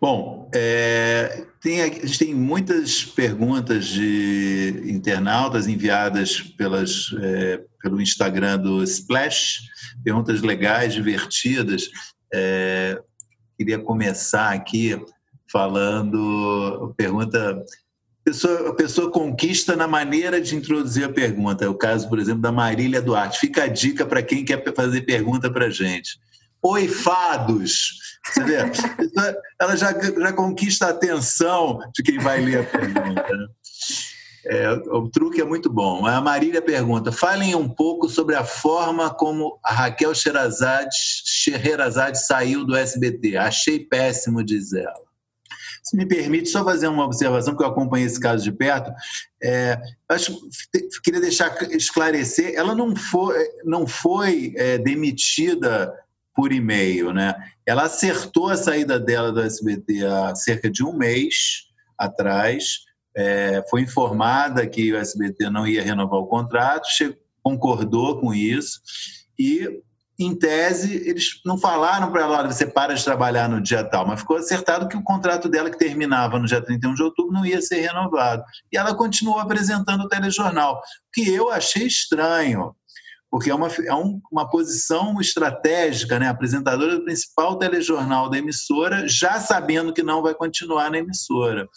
[0.00, 8.58] Bom, é, tem, a gente tem muitas perguntas de internautas enviadas pelas, é, pelo Instagram
[8.58, 9.60] do Splash,
[10.02, 11.90] perguntas legais, divertidas.
[12.32, 12.98] É,
[13.58, 14.98] queria começar aqui
[15.52, 21.66] falando, pergunta a pessoa, a pessoa conquista na maneira de introduzir a pergunta.
[21.66, 23.38] É o caso, por exemplo, da Marília Duarte.
[23.38, 26.18] Fica a dica para quem quer fazer pergunta para a gente.
[26.62, 28.09] Oi, fados!
[28.24, 28.56] Você vê?
[29.60, 33.36] Ela já, já conquista a atenção de quem vai ler a pergunta.
[33.36, 33.46] Né?
[34.46, 36.06] É, o truque é muito bom.
[36.06, 42.64] A Marília pergunta: falem um pouco sobre a forma como a Raquel Sherazade, Sherazade saiu
[42.64, 43.36] do SBT.
[43.36, 45.10] Achei péssimo, diz ela.
[45.82, 48.92] Se me permite só fazer uma observação, porque eu acompanhei esse caso de perto.
[49.42, 50.38] É, acho
[51.02, 55.92] queria deixar esclarecer: ela não foi, não foi é, demitida
[56.34, 57.34] por e-mail, né?
[57.66, 61.66] Ela acertou a saída dela do SBT há cerca de um mês
[61.98, 62.80] atrás,
[63.16, 68.80] é, foi informada que o SBT não ia renovar o contrato, chegou, concordou com isso
[69.38, 69.82] e,
[70.18, 74.20] em tese, eles não falaram para ela, você para de trabalhar no dia tal, mas
[74.20, 77.60] ficou acertado que o contrato dela, que terminava no dia 31 de outubro, não ia
[77.62, 78.44] ser renovado.
[78.70, 80.80] E ela continuou apresentando o telejornal, o
[81.12, 82.74] que eu achei estranho,
[83.30, 86.28] porque é uma, é um, uma posição estratégica, né?
[86.28, 91.68] apresentadora do principal telejornal da emissora, já sabendo que não vai continuar na emissora.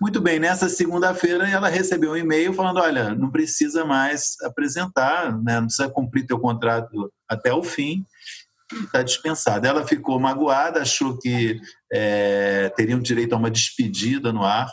[0.00, 5.60] Muito bem, nessa segunda-feira ela recebeu um e-mail falando: olha, não precisa mais apresentar, né?
[5.60, 8.04] não precisa cumprir teu contrato até o fim,
[8.84, 9.68] está dispensada.
[9.68, 11.58] Ela ficou magoada, achou que
[11.92, 14.70] é, teriam direito a uma despedida no ar,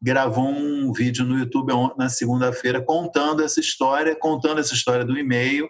[0.00, 5.68] gravou um vídeo no YouTube na segunda-feira contando essa história, contando essa história do e-mail.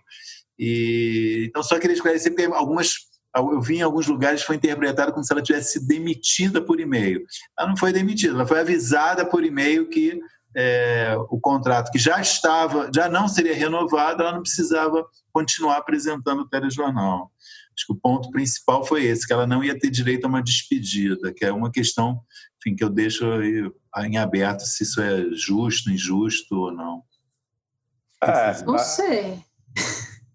[0.59, 2.95] E então só queria esclarecer porque algumas
[3.37, 7.25] eu vi em alguns lugares foi interpretado como se ela tivesse sido demitida por e-mail.
[7.59, 10.21] Ela não foi demitida, ela foi avisada por e-mail que
[10.57, 16.43] é, o contrato que já estava, já não seria renovado, ela não precisava continuar apresentando
[16.43, 17.31] o telejornal.
[17.77, 20.43] Acho que o ponto principal foi esse, que ela não ia ter direito a uma
[20.43, 22.21] despedida, que é uma questão
[22.61, 23.25] enfim, que eu deixo
[24.05, 27.03] em aberto se isso é justo, injusto ou não.
[28.23, 29.39] É, não sei.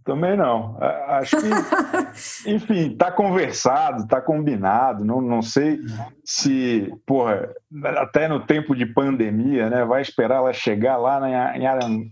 [0.03, 0.77] Também não.
[1.07, 1.47] Acho que,
[2.49, 5.03] enfim, está conversado, está combinado.
[5.03, 5.79] Não, não sei
[6.23, 7.51] se, porra,
[7.97, 11.19] até no tempo de pandemia, né, vai esperar ela chegar lá
[11.57, 11.65] em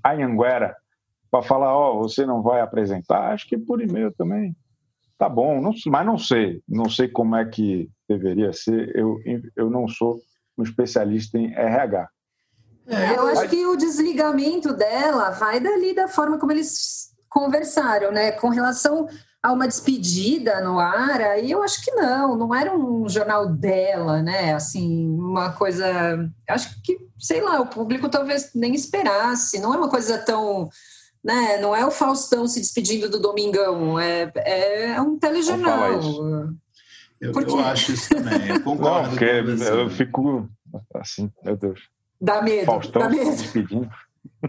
[0.04, 0.76] Anhanguera
[1.30, 3.32] para falar: Ó, oh, você não vai apresentar?
[3.32, 4.56] Acho que por e-mail também
[5.24, 8.94] tá bom, não, mas não sei, não sei como é que deveria ser.
[8.94, 9.18] Eu,
[9.56, 10.20] eu não sou
[10.58, 12.10] um especialista em RH.
[12.86, 18.34] É, eu acho que o desligamento dela vai dali da forma como eles conversaram, né?
[18.34, 19.08] Com relação
[19.42, 24.22] a uma despedida no ar, aí eu acho que não, não era um jornal dela,
[24.22, 24.54] né?
[24.54, 26.30] Assim, uma coisa.
[26.50, 30.70] Acho que, sei lá, o público talvez nem esperasse, não é uma coisa tão
[31.24, 31.58] né?
[31.58, 36.02] Não é o Faustão se despedindo do Domingão, é, é um telejornal.
[37.22, 39.04] Eu, eu, acho isso também, eu concordo.
[39.04, 40.50] Não, porque eu fico
[40.96, 41.80] assim, meu Deus.
[42.20, 43.32] Dá medo, Faustão dá medo.
[43.32, 43.90] despedindo.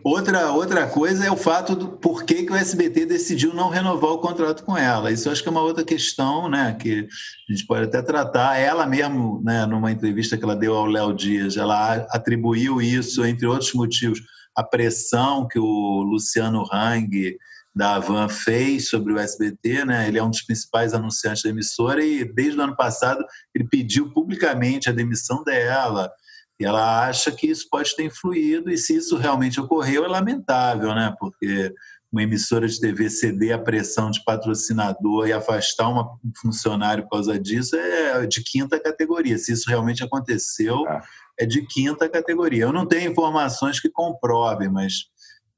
[0.03, 4.11] Outra, outra coisa é o fato do por que, que o SBT decidiu não renovar
[4.11, 5.11] o contrato com ela.
[5.11, 6.77] Isso acho que é uma outra questão, né?
[6.79, 7.09] Que
[7.49, 8.57] a gente pode até tratar.
[8.57, 13.47] Ela mesmo, né, numa entrevista que ela deu ao Léo Dias, ela atribuiu isso, entre
[13.47, 14.21] outros motivos,
[14.57, 17.37] a pressão que o Luciano Hang
[17.75, 20.07] da Avan fez sobre o SBT, né?
[20.07, 24.13] Ele é um dos principais anunciantes da emissora e desde o ano passado ele pediu
[24.13, 26.11] publicamente a demissão dela.
[26.59, 30.95] E ela acha que isso pode ter influído e se isso realmente ocorreu é lamentável,
[30.95, 31.13] né?
[31.19, 31.73] Porque
[32.15, 37.11] uma emissora de TV ceder a pressão de patrocinador e afastar uma, um funcionário por
[37.11, 39.37] causa disso é de quinta categoria.
[39.37, 41.03] Se isso realmente aconteceu, é
[41.39, 42.65] é de quinta categoria.
[42.65, 45.07] Eu não tenho informações que comprovem, mas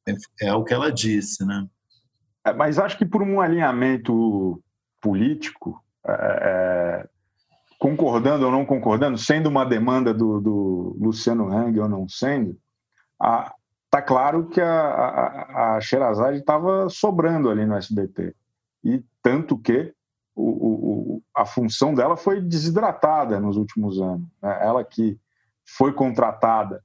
[0.06, 1.66] é, é o que ela disse, né?
[2.44, 4.62] É, mas acho que por um alinhamento
[5.00, 7.08] político, é, é
[7.78, 12.58] concordando ou não concordando, sendo uma demanda do, do Luciano Hang ou não sendo,
[13.86, 18.34] está claro que a, a, a Sherazade estava sobrando ali no SBT.
[18.84, 19.92] E tanto que
[20.34, 24.28] o, o, a função dela foi desidratada nos últimos anos.
[24.42, 24.58] Né?
[24.60, 25.18] Ela que
[25.64, 26.82] foi contratada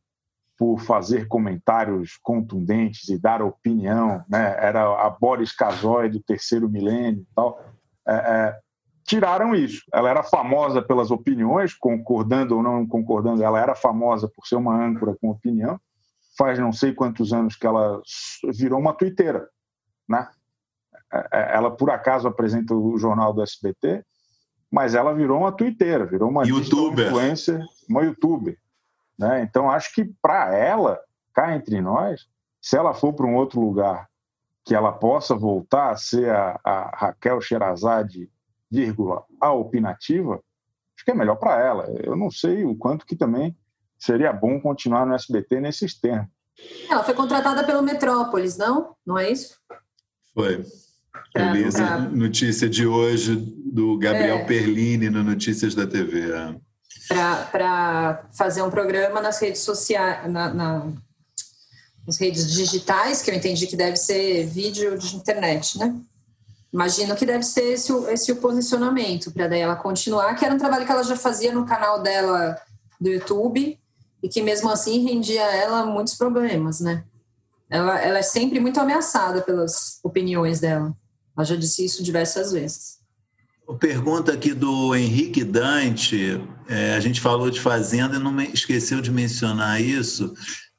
[0.58, 4.56] por fazer comentários contundentes e dar opinião, né?
[4.60, 7.60] era a Boris Casoy do terceiro milênio e tal.
[8.08, 8.60] É, é,
[9.04, 9.84] tiraram isso.
[9.94, 14.76] Ela era famosa pelas opiniões, concordando ou não concordando, ela era famosa por ser uma
[14.76, 15.80] âncora com opinião.
[16.42, 18.02] Faz não sei quantos anos que ela
[18.58, 19.48] virou uma tuiteira,
[20.10, 20.28] né?
[21.14, 24.04] É, é, ela por acaso apresenta o jornal do SBT,
[24.72, 26.44] mas ela virou uma tuiteira, virou uma
[27.10, 28.58] influencer, uma youtuber.
[29.20, 29.44] Né?
[29.44, 31.00] Então acho que para ela,
[31.32, 32.28] cá entre nós,
[32.60, 34.10] se ela for para um outro lugar
[34.66, 38.28] que ela possa voltar a ser a, a Raquel Sherazade,
[38.68, 40.42] vírgula, a opinativa,
[40.96, 41.86] acho que é melhor para ela.
[42.04, 43.56] Eu não sei o quanto que também
[44.02, 46.28] seria bom continuar no SBT nesses termos.
[46.90, 48.96] Ela foi contratada pelo Metrópolis, não?
[49.06, 49.56] Não é isso?
[50.34, 50.66] Foi.
[51.36, 54.46] Eu li essa notícia de hoje do Gabriel é.
[54.46, 56.32] Perlini no Notícias da TV.
[56.32, 56.56] É.
[57.52, 60.88] Para fazer um programa nas redes sociais, na, na,
[62.06, 65.96] nas redes digitais, que eu entendi que deve ser vídeo de internet, né?
[66.74, 70.58] Imagino que deve ser esse, esse o posicionamento, para daí ela continuar, que era um
[70.58, 72.58] trabalho que ela já fazia no canal dela
[73.00, 73.78] do YouTube
[74.22, 77.04] e que mesmo assim rendia a ela muitos problemas, né?
[77.70, 80.96] Ela, ela é sempre muito ameaçada pelas opiniões dela.
[81.36, 83.00] Ela já disse isso diversas vezes.
[83.80, 86.42] Pergunta aqui do Henrique Dante.
[86.68, 90.34] É, a gente falou de Fazenda e não esqueceu de mencionar isso.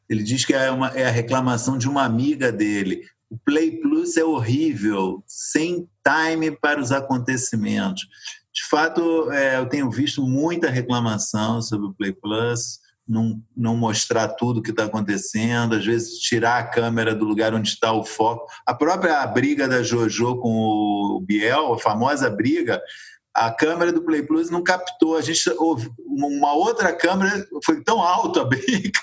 [0.08, 3.02] Ele diz que é, uma, é a reclamação de uma amiga dele.
[3.30, 8.06] O Play Plus é horrível, sem time para os acontecimentos.
[8.52, 14.28] De fato, é, eu tenho visto muita reclamação sobre o Play Plus não, não mostrar
[14.28, 18.04] tudo o que está acontecendo, às vezes tirar a câmera do lugar onde está o
[18.04, 18.46] foco.
[18.66, 22.80] A própria briga da JoJo com o Biel, a famosa briga,
[23.34, 25.16] a câmera do Play Plus não captou.
[25.16, 29.00] A gente ouve uma outra câmera, foi tão alto a briga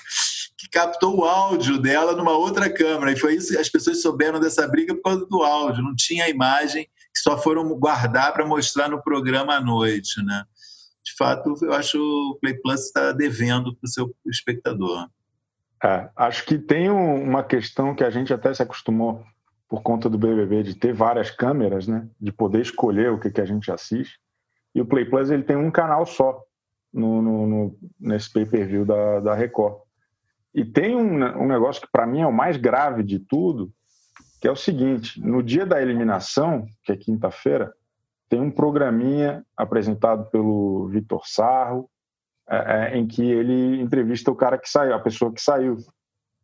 [0.56, 3.12] que captou o áudio dela numa outra câmera.
[3.12, 5.82] E foi isso as pessoas souberam dessa briga por causa do áudio.
[5.82, 10.44] Não tinha a imagem só foram guardar para mostrar no programa à noite, né?
[11.04, 15.08] De fato, eu acho o Play Plus está devendo para o seu espectador.
[15.82, 19.24] É, acho que tem uma questão que a gente até se acostumou
[19.68, 22.06] por conta do BBB de ter várias câmeras, né?
[22.20, 24.18] De poder escolher o que, que a gente assiste.
[24.74, 26.42] E o Play Plus ele tem um canal só
[26.92, 29.80] no, no, no nesse pay-per-view da, da Record.
[30.54, 33.72] E tem um, um negócio que para mim é o mais grave de tudo,
[34.40, 37.72] que é o seguinte: no dia da eliminação, que é quinta-feira,
[38.30, 41.90] tem um programinha apresentado pelo Vitor Sarro,
[42.48, 45.76] é, é, em que ele entrevista o cara que saiu, a pessoa que saiu.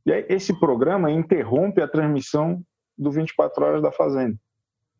[0.04, 2.60] E aí, esse programa interrompe a transmissão
[2.98, 4.36] do 24 Horas da Fazenda.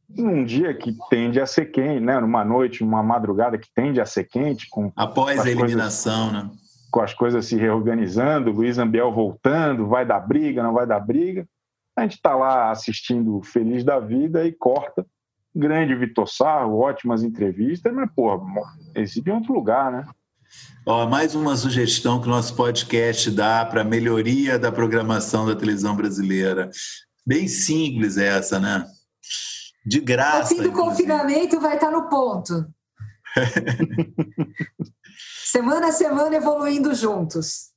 [0.08, 2.20] Num dia que tende a ser quente, né?
[2.20, 4.68] numa noite, uma madrugada que tende a ser quente.
[4.70, 6.50] Com, Após com a eliminação, coisas, né?
[6.92, 11.48] Com as coisas se reorganizando, Luiz Ambiel voltando, vai dar briga, não vai dar briga.
[11.96, 15.04] A gente está lá assistindo Feliz da Vida e corta
[15.56, 18.38] grande Vitor Sarro, ótimas entrevistas, mas, pô,
[18.94, 20.06] exibe em outro lugar, né?
[20.84, 25.96] Ó, mais uma sugestão que o nosso podcast dá para melhoria da programação da televisão
[25.96, 26.70] brasileira.
[27.26, 28.86] Bem simples essa, né?
[29.84, 30.54] De graça.
[30.54, 30.90] O fim do inclusive.
[30.90, 32.66] confinamento vai estar no ponto.
[35.44, 37.72] semana a semana evoluindo juntos.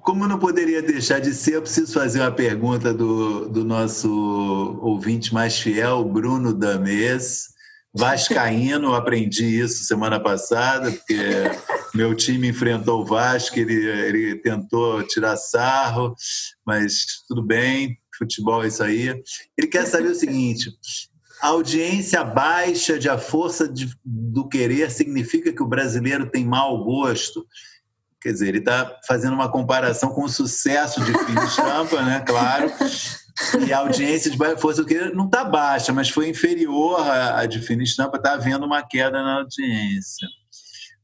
[0.00, 4.08] Como não poderia deixar de ser, eu preciso fazer uma pergunta do, do nosso
[4.80, 7.48] ouvinte mais fiel, Bruno Damês.
[7.94, 11.18] Vascaíno, aprendi isso semana passada, porque
[11.94, 16.14] meu time enfrentou o Vasco, ele, ele tentou tirar sarro,
[16.64, 19.08] mas tudo bem, futebol é isso aí.
[19.56, 20.70] Ele quer saber o seguinte:
[21.40, 26.84] a audiência baixa de a força de, do querer significa que o brasileiro tem mau
[26.84, 27.46] gosto?
[28.20, 32.20] Quer dizer, ele está fazendo uma comparação com o sucesso de Fim de Estampa, né?
[32.26, 32.68] Claro.
[33.64, 37.60] E a audiência de Força do Querer não está baixa, mas foi inferior à, de
[37.60, 40.26] Fina Estampa, está havendo uma queda na audiência.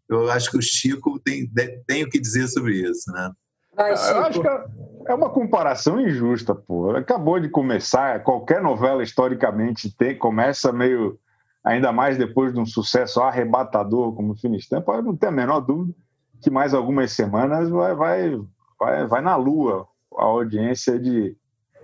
[0.08, 1.48] Eu acho que o Chico tem,
[1.86, 3.30] tem o que dizer sobre isso, né?
[3.76, 4.64] Vai, Eu acho que é,
[5.08, 6.90] é uma comparação injusta, pô.
[6.90, 11.18] Acabou de começar, qualquer novela historicamente tem, começa meio,
[11.62, 16.03] ainda mais depois de um sucesso arrebatador como Fina Estampa, não tem a menor dúvida
[16.44, 18.40] que mais algumas semanas vai, vai,
[18.78, 21.34] vai, vai na lua a audiência de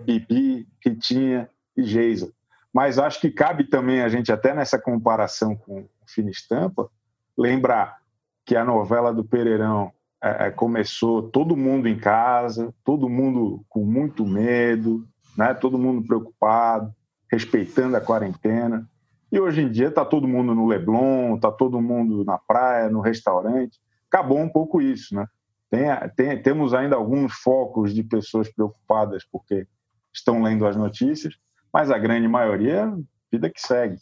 [0.01, 2.31] Bibi, Ritinha e Geisa.
[2.71, 6.87] Mas acho que cabe também a gente, até nessa comparação com Fina Estampa,
[7.35, 7.97] lembrar
[8.45, 9.91] que a novela do Pereirão
[10.23, 15.55] é, é, começou todo mundo em casa, todo mundo com muito medo, né?
[15.55, 16.93] todo mundo preocupado,
[17.31, 18.87] respeitando a quarentena.
[19.31, 23.01] E hoje em dia está todo mundo no Leblon, está todo mundo na praia, no
[23.01, 23.79] restaurante.
[24.11, 25.25] Acabou um pouco isso, né?
[25.69, 29.65] Tem, tem, temos ainda alguns focos de pessoas preocupadas porque
[30.13, 31.35] estão lendo as notícias,
[31.71, 32.93] mas a grande maioria,
[33.31, 33.97] vida que segue.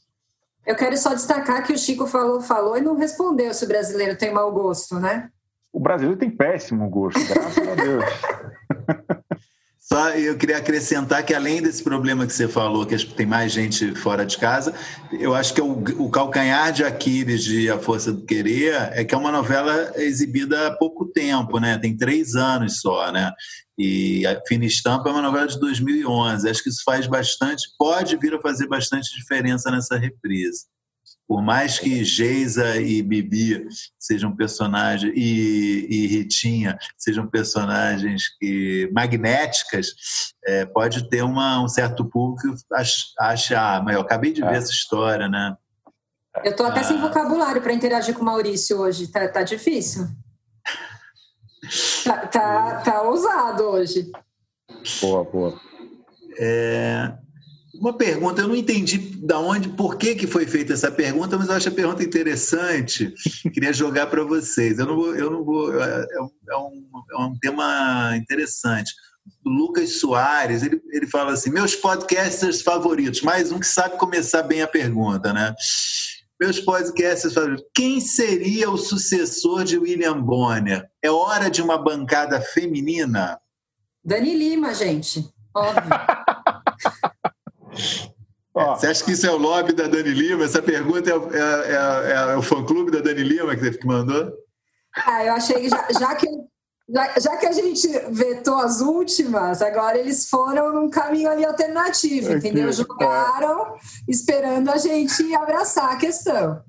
[0.65, 4.17] Eu quero só destacar que o Chico falou, falou e não respondeu se o brasileiro
[4.17, 5.29] tem mau gosto, né?
[5.71, 8.03] O brasileiro tem péssimo gosto, graças a Deus.
[9.91, 13.95] Só eu queria acrescentar que, além desse problema que você falou, que tem mais gente
[13.95, 14.71] fora de casa,
[15.11, 19.03] eu acho que é o, o calcanhar de Aquiles de A Força do Querer é
[19.03, 21.75] que é uma novela exibida há pouco tempo, né?
[21.79, 23.31] Tem três anos só, né?
[23.79, 26.47] E a Fina Estampa é uma novela de 2011.
[26.47, 30.65] Acho que isso faz bastante, pode vir a fazer bastante diferença nessa reprise
[31.29, 33.67] por mais que Geisa e Bibi
[33.99, 39.93] sejam personagens e, e Ritinha sejam personagens que magnéticas,
[40.43, 42.63] é, pode ter uma, um certo público que
[43.19, 44.57] acha, ah, mas eu acabei de ver é.
[44.57, 45.55] essa história, né?
[46.43, 46.83] Eu tô até ah.
[46.83, 50.07] sem vocabulário para interagir com o Maurício hoje, tá, tá difícil.
[52.05, 54.11] Tá, tá, tá ousado hoje.
[54.99, 55.61] Boa, boa.
[56.39, 57.13] É,
[57.79, 61.47] uma pergunta, eu não entendi da onde, por que, que foi feita essa pergunta, mas
[61.47, 63.13] eu acho a pergunta interessante.
[63.53, 64.77] Queria jogar para vocês.
[64.77, 65.81] Eu não vou, eu não vou.
[65.81, 68.91] É, é, um, é um tema interessante.
[69.45, 74.43] O Lucas Soares, ele, ele fala assim: meus podcasters favoritos, mais um que sabe começar
[74.43, 75.55] bem a pergunta, né?
[76.39, 77.65] Meus podcasters favoritos.
[77.73, 80.85] Quem seria o sucessor de William Bonner?
[81.01, 83.39] É hora de uma bancada feminina?
[84.03, 85.29] Dani Lima, gente.
[85.55, 85.89] Óbvio.
[88.59, 90.43] Ó, Você acha que isso é o lobby da Dani Lima?
[90.43, 94.33] Essa pergunta é, é, é, é o fã-clube da Dani Lima que mandou?
[95.05, 96.27] Ah, eu achei que já, já que
[96.89, 102.33] já, já, que a gente vetou as últimas, agora eles foram num caminho ali alternativo,
[102.33, 102.71] entendeu?
[102.71, 103.75] Jogaram
[104.07, 106.61] esperando a gente abraçar a questão.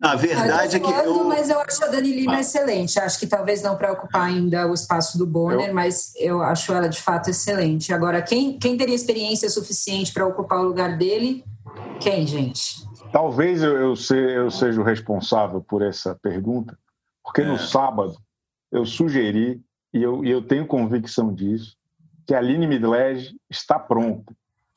[0.00, 0.90] A verdade é que.
[0.90, 1.24] Eu...
[1.24, 2.40] Mas eu acho a Dani Lima ah.
[2.40, 2.98] excelente.
[2.98, 5.74] Acho que talvez não para ocupar ainda o espaço do Bonner, eu...
[5.74, 7.92] mas eu acho ela de fato excelente.
[7.92, 11.44] Agora, quem, quem teria experiência suficiente para ocupar o lugar dele?
[12.00, 12.86] Quem, gente?
[13.10, 16.78] Talvez eu, eu, se, eu seja o responsável por essa pergunta,
[17.24, 17.46] porque é.
[17.46, 18.16] no sábado
[18.70, 19.62] eu sugeri,
[19.94, 21.76] e eu, e eu tenho convicção disso,
[22.26, 24.34] que a Aline Midlege está pronta.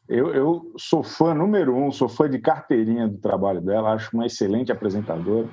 [0.09, 4.25] Eu, eu, sou fã número um, sou fã de carteirinha do trabalho dela, acho uma
[4.25, 5.47] excelente apresentadora.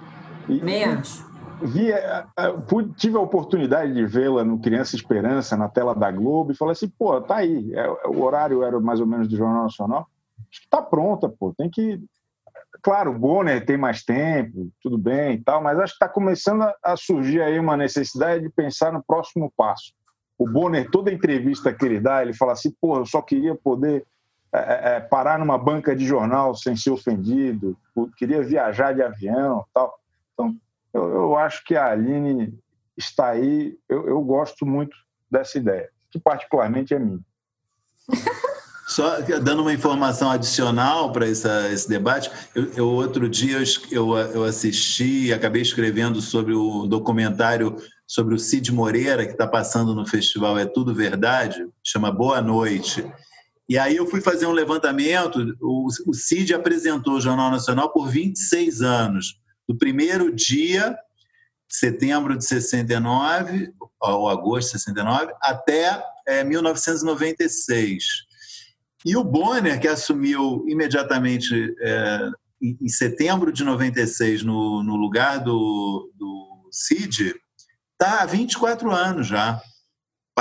[0.48, 1.26] E, acho.
[1.60, 2.52] Vi, é, é,
[2.96, 6.88] tive a oportunidade de vê-la no Criança Esperança, na tela da Globo, e falei assim:
[6.88, 7.70] pô, tá aí.
[7.74, 10.06] É, o horário era mais ou menos do Jornal Nacional.
[10.50, 11.52] Acho que tá pronta, pô.
[11.56, 12.00] Tem que.
[12.82, 16.62] Claro, o Bonner tem mais tempo, tudo bem e tal, mas acho que está começando
[16.82, 19.92] a surgir aí uma necessidade de pensar no próximo passo.
[20.38, 24.06] O Bonner, toda entrevista que ele dá, ele fala assim: pô, eu só queria poder
[24.52, 27.76] é, é, é, parar numa banca de jornal sem ser ofendido,
[28.16, 29.98] queria viajar de avião tal.
[30.32, 30.56] Então,
[30.94, 32.58] eu, eu acho que a Aline
[32.96, 34.96] está aí, eu, eu, gosto muito
[35.30, 37.20] dessa ideia, que particularmente é minha.
[38.88, 43.58] Só dando uma informação adicional para esse debate, eu, eu outro dia
[43.90, 47.76] eu, eu assisti, acabei escrevendo sobre o documentário
[48.06, 53.04] sobre o Cid Moreira, que está passando no festival É Tudo Verdade, chama Boa Noite.
[53.68, 58.80] E aí eu fui fazer um levantamento, o, CID apresentou o Jornal Nacional por 26
[58.80, 59.40] anos.
[59.68, 60.96] Do primeiro dia,
[61.68, 68.04] setembro de 69, ou agosto de 69, até é, 1996.
[69.04, 72.30] E o Bonner, que assumiu imediatamente é,
[72.62, 77.34] em, em, setembro de 96 no, no lugar do, do CID,
[77.92, 79.60] está há 24 anos já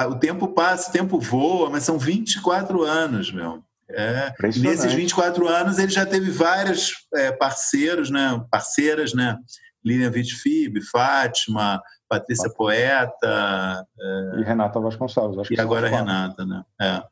[0.03, 3.63] o tempo passa, o tempo voa, mas são 24 anos, meu.
[3.87, 9.37] É, nesses 24 anos ele já teve vários é, parceiros, né, parceiras, né?
[9.85, 11.79] Lilian Vitfib, Fátima,
[12.09, 13.85] Patrícia Poeta.
[13.99, 16.63] É, e Renata Vasconcelos, acho que E agora Renata, né?
[16.81, 17.03] É.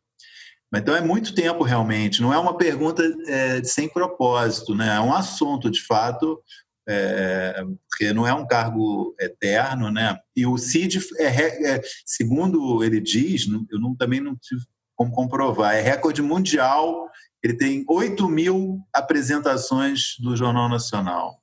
[0.75, 4.95] Então é muito tempo realmente, não é uma pergunta é, sem propósito, né?
[4.95, 6.41] É um assunto, de fato,
[6.87, 10.17] é, porque não é um cargo eterno, né?
[10.35, 14.63] E o CID, é, é, segundo ele diz, eu não, também não tive
[14.95, 17.09] como comprovar, é recorde mundial.
[17.41, 21.41] Ele tem 8 mil apresentações do Jornal Nacional.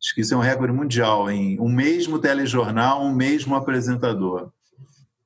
[0.00, 4.52] Acho que isso é um recorde mundial, em um mesmo telejornal, um mesmo apresentador.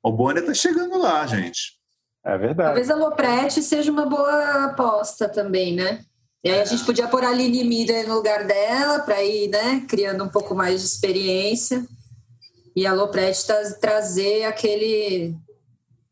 [0.03, 1.77] O Bonner está chegando lá, gente.
[2.25, 2.69] É verdade.
[2.69, 6.05] Talvez a Loprete seja uma boa aposta também, né?
[6.47, 9.85] E aí a gente podia pôr a Aline Miller no lugar dela para ir, né,
[9.89, 11.85] criando um pouco mais de experiência.
[12.77, 13.45] E a Loprete
[13.81, 15.37] trazer aquele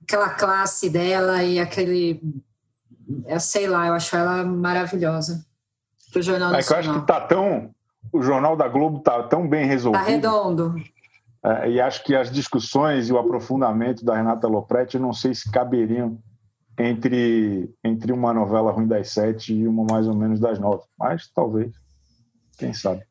[0.03, 2.21] aquela classe dela e aquele
[3.29, 5.47] eu sei lá, eu acho ela maravilhosa.
[6.13, 6.83] do Jornal é Nacional.
[6.83, 7.71] eu acho que tá tão.
[8.13, 10.03] O Jornal da Globo está tão bem resolvido.
[10.03, 10.75] Está redondo.
[11.45, 15.33] É, e acho que as discussões e o aprofundamento da Renata Lopretti, eu não sei
[15.33, 16.19] se caberiam
[16.79, 20.83] entre, entre uma novela ruim das sete e uma mais ou menos das nove.
[20.99, 21.73] Mas talvez.
[22.59, 23.03] Quem sabe?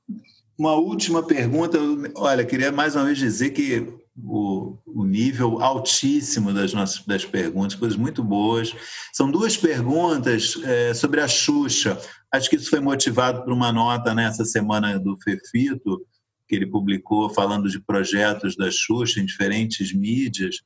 [0.58, 1.78] Uma última pergunta.
[2.16, 7.76] Olha, queria mais uma vez dizer que o, o, nível altíssimo das nossas das perguntas,
[7.76, 8.74] coisas muito boas.
[9.12, 12.00] São duas perguntas é, sobre a Xuxa.
[12.32, 16.06] Acho que isso foi motivado por uma nota nessa semana do Fefito,
[16.48, 20.58] que ele publicou falando de projetos da Xuxa em diferentes mídias.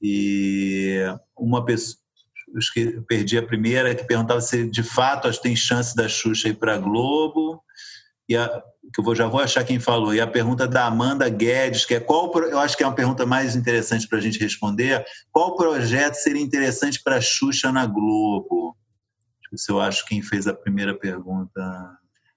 [0.00, 0.98] E
[1.38, 1.96] uma pessoa,
[2.76, 6.78] eu perdi a primeira, que perguntava se de fato tem chance da Xuxa ir para
[6.78, 7.62] Globo.
[8.28, 10.14] E a, que eu já vou achar quem falou.
[10.14, 13.24] E a pergunta da Amanda Guedes, que é qual, eu acho que é uma pergunta
[13.24, 15.04] mais interessante para a gente responder.
[15.30, 18.76] Qual projeto seria interessante para a Xuxa na Globo?
[19.54, 21.60] Se eu acho quem fez a primeira pergunta.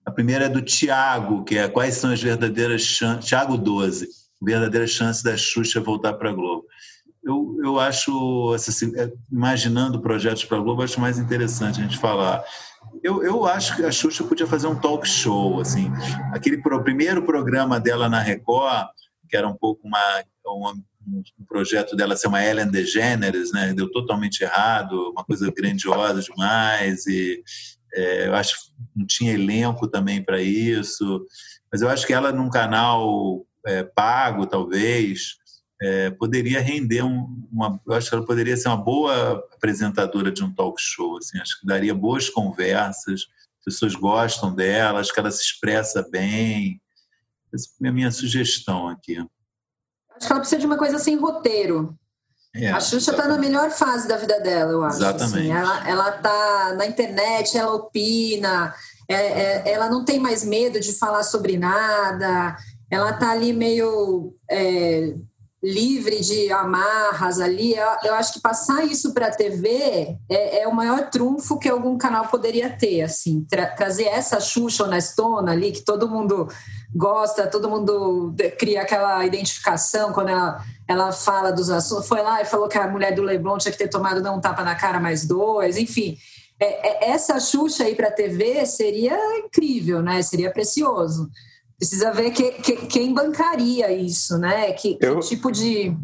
[0.05, 3.25] A primeira é do Tiago, que é quais são as verdadeiras chances.
[3.25, 4.07] Tiago 12,
[4.41, 6.65] verdadeiras chances da Xuxa voltar para a Globo.
[7.25, 11.97] Eu, eu acho, assim, é, imaginando projetos para a Globo, acho mais interessante a gente
[11.97, 12.45] falar
[13.03, 15.91] eu, eu acho que a Xuxa podia fazer um talk show, assim.
[16.33, 18.87] Aquele pro, primeiro programa dela na Record,
[19.29, 20.73] que era um pouco uma, uma
[21.07, 23.73] um projeto dela ser uma Ellen DeGeneres, né?
[23.73, 27.43] Deu totalmente errado, uma coisa grandiosa demais e
[27.93, 31.23] é, eu acho que não tinha elenco também para isso.
[31.71, 35.35] Mas eu acho que ela num canal é, pago, talvez,
[35.85, 37.79] é, poderia render um, uma.
[37.85, 41.17] Eu acho que ela poderia ser uma boa apresentadora de um talk show.
[41.17, 43.27] Assim, acho que daria boas conversas,
[43.59, 46.81] as pessoas gostam dela, acho que ela se expressa bem.
[47.53, 49.17] Essa é a minha sugestão aqui.
[50.15, 51.95] Acho que ela precisa de uma coisa sem roteiro.
[52.55, 54.97] É, a Xuxa está na melhor fase da vida dela, eu acho.
[54.97, 55.51] Exatamente.
[55.51, 55.51] Assim.
[55.51, 58.73] Ela, ela tá na internet, ela opina,
[59.09, 62.55] é, é, ela não tem mais medo de falar sobre nada,
[62.89, 65.13] ela tá ali meio é,
[65.65, 70.75] livre de amarras ali, eu, acho que passar isso para a TV é, é, o
[70.75, 75.81] maior trunfo que algum canal poderia ter, assim, tra trazer essa Xuxa honestona ali, que
[75.81, 76.47] todo mundo
[76.95, 82.45] gosta, todo mundo cria aquela identificação quando ela, ela fala dos assuntos, foi lá e
[82.45, 84.99] falou que a mulher do Leblon tinha que ter tomado não um tapa na cara
[84.99, 86.15] mais dois, enfim,
[86.59, 91.27] é, é, essa Xuxa aí para a TV seria incrível, né, seria precioso.
[91.77, 94.71] Precisa ver que, que, quem bancaria isso, né?
[94.73, 95.95] Que, eu, que tipo de.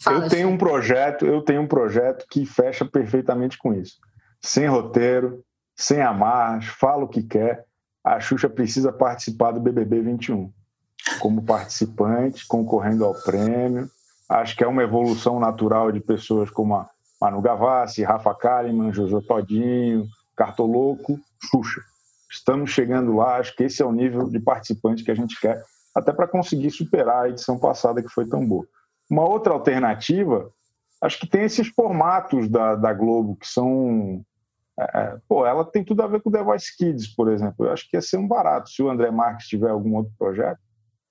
[0.00, 3.96] Fala, eu tenho um projeto, eu tenho um projeto que fecha perfeitamente com isso.
[4.40, 5.42] Sem roteiro,
[5.76, 7.64] sem amarras, fala o que quer.
[8.04, 10.52] A Xuxa precisa participar do BBB 21
[11.18, 13.90] como participante, concorrendo ao prêmio.
[14.28, 16.88] Acho que é uma evolução natural de pessoas como a
[17.20, 20.06] Manu Gavassi, Rafa Kalimann, Jojo Todinho,
[20.36, 21.80] Cartoloco, Xuxa.
[22.30, 25.62] Estamos chegando lá, acho que esse é o nível de participante que a gente quer,
[25.94, 28.66] até para conseguir superar a edição passada que foi tão boa.
[29.10, 30.50] Uma outra alternativa,
[31.00, 34.22] acho que tem esses formatos da, da Globo que são.
[34.78, 37.66] É, é, pô, ela tem tudo a ver com o The Voice Kids, por exemplo.
[37.66, 38.70] Eu acho que ia ser um barato.
[38.70, 40.60] Se o André Marques tiver algum outro projeto,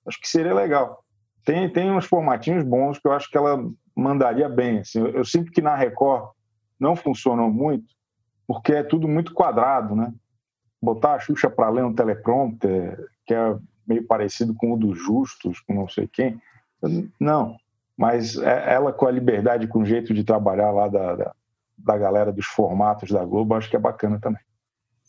[0.06, 1.02] acho que seria legal.
[1.44, 3.58] Tem, tem uns formatinhos bons que eu acho que ela
[3.96, 4.78] mandaria bem.
[4.78, 6.30] Assim, eu, eu sinto que na Record
[6.78, 7.86] não funcionou muito,
[8.46, 10.12] porque é tudo muito quadrado, né?
[10.80, 13.56] Botar a Xuxa para ler um teleprompter, que é
[13.86, 16.40] meio parecido com o dos Justos, com não sei quem.
[17.18, 17.56] Não,
[17.96, 21.34] mas é ela com a liberdade, com o jeito de trabalhar lá da, da,
[21.76, 24.40] da galera dos formatos da Globo, acho que é bacana também.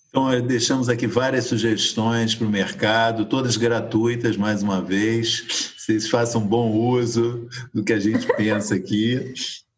[0.09, 5.75] Então, deixamos aqui várias sugestões para o mercado, todas gratuitas, mais uma vez.
[5.77, 9.35] Vocês façam bom uso do que a gente pensa aqui.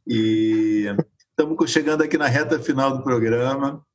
[0.07, 0.85] E
[1.29, 3.85] estamos chegando aqui na reta final do programa.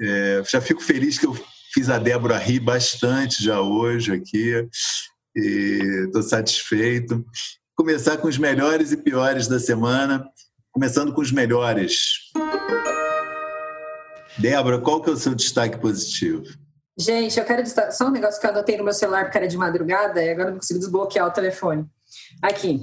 [0.00, 1.36] É, já fico feliz que eu
[1.72, 4.66] fiz a Débora rir bastante já hoje aqui.
[5.34, 7.24] Estou satisfeito.
[7.74, 10.26] Começar com os melhores e piores da semana,
[10.72, 12.30] começando com os melhores.
[14.38, 16.44] Débora, qual que é o seu destaque positivo?
[16.98, 19.48] Gente, eu quero destacar só um negócio que eu anotei no meu celular porque era
[19.48, 21.86] de madrugada e agora não consigo desbloquear o telefone.
[22.42, 22.80] Aqui.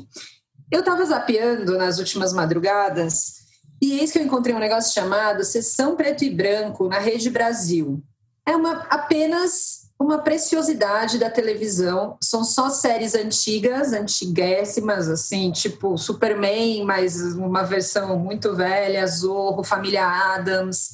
[0.72, 3.43] Eu estava zapeando nas últimas madrugadas
[3.84, 8.02] e eis que eu encontrei um negócio chamado Sessão Preto e Branco na Rede Brasil.
[8.46, 12.18] É uma, apenas uma preciosidade da televisão.
[12.24, 20.08] São só séries antigas, antiguéssimas, assim, tipo Superman, mas uma versão muito velha, Zorro, Família
[20.34, 20.92] Adams.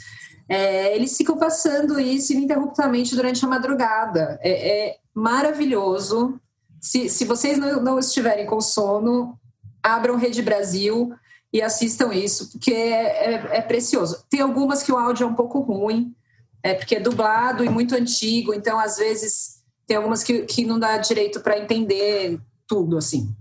[0.50, 4.40] É, eles ficam passando isso ininterruptamente durante a madrugada.
[4.42, 6.40] É, é maravilhoso.
[6.82, 9.38] Se, se vocês não, não estiverem com sono,
[9.84, 11.14] abram Rede Brasil
[11.52, 14.24] e assistam isso, porque é, é, é, precioso.
[14.30, 16.16] Tem algumas que o áudio é um pouco ruim,
[16.62, 20.78] É porque é dublado e muito antigo, então às vezes tem algumas que, que não
[20.78, 23.34] dá direito para entender tudo, assim.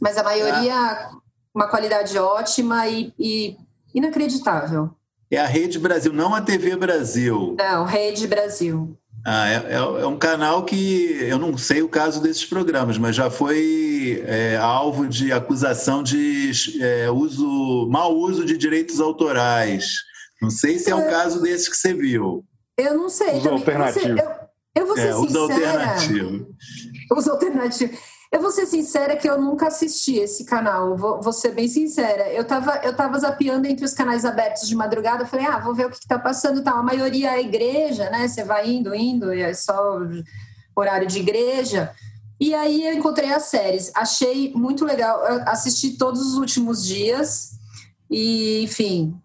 [0.00, 1.10] Mas a maioria,
[1.54, 3.56] uma qualidade ótima e, e
[3.94, 4.90] inacreditável.
[5.30, 7.56] É a Rede Brasil, não a TV Brasil.
[7.58, 8.96] Não, Rede Brasil.
[9.26, 13.16] Ah, é, é, é, um canal que eu não sei o caso desses programas, mas
[13.16, 19.86] já foi é, alvo de acusação de é, uso, mau uso de direitos autorais.
[20.42, 21.10] Não sei se é o é.
[21.10, 22.44] caso desse que você viu.
[22.76, 23.38] Eu não sei.
[23.38, 24.18] Uso alternativo.
[24.18, 25.26] Eu, eu vou ser é, sincera.
[25.26, 26.46] Uso alternativo.
[27.16, 27.98] Uso alternativo.
[28.34, 32.32] Eu vou ser sincera que eu nunca assisti esse canal, vou, vou ser bem sincera.
[32.32, 35.86] Eu estava eu tava zapeando entre os canais abertos de madrugada, falei, ah, vou ver
[35.86, 36.78] o que está passando tal.
[36.78, 38.26] A maioria é igreja, né?
[38.26, 40.00] Você vai indo, indo, e é só
[40.74, 41.94] horário de igreja.
[42.40, 43.92] E aí eu encontrei as séries.
[43.94, 45.24] Achei muito legal.
[45.28, 47.52] Eu assisti todos os últimos dias.
[48.10, 49.16] E, enfim,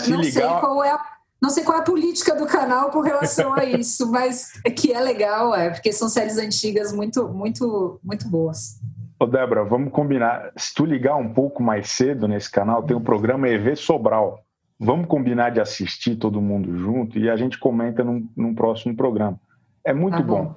[0.00, 0.32] Se não ligar...
[0.32, 0.98] sei qual é a
[1.44, 4.94] não sei qual é a política do canal com relação a isso, mas é que
[4.94, 8.80] é legal, é, porque são séries antigas muito, muito, muito boas.
[9.20, 10.50] Ô Débora, vamos combinar.
[10.56, 14.42] Se tu ligar um pouco mais cedo nesse canal, tem o um programa EV Sobral.
[14.80, 19.38] Vamos combinar de assistir todo mundo junto e a gente comenta num, num próximo programa.
[19.84, 20.44] É muito tá bom.
[20.44, 20.56] bom.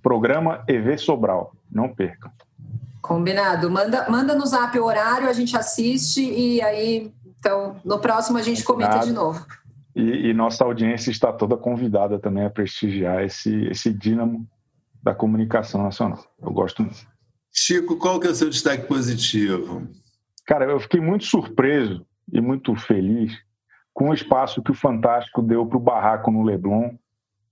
[0.00, 1.52] Programa EV Sobral.
[1.68, 2.30] Não percam.
[3.02, 3.68] Combinado.
[3.68, 8.42] Manda, manda no zap o horário, a gente assiste e aí, então, no próximo a
[8.42, 9.08] gente comenta Combinado.
[9.08, 9.59] de novo.
[9.94, 14.46] E, e, nossa audiência está toda convidada também a prestigiar esse, esse dínamo
[15.02, 16.24] da comunicação nacional.
[16.40, 17.06] Eu gosto muito.
[17.52, 19.88] Chico, qual que é o seu destaque positivo?
[20.46, 23.36] Cara, eu fiquei muito surpreso e muito feliz
[23.92, 26.94] com o espaço que o Fantástico deu para o barraco no Leblon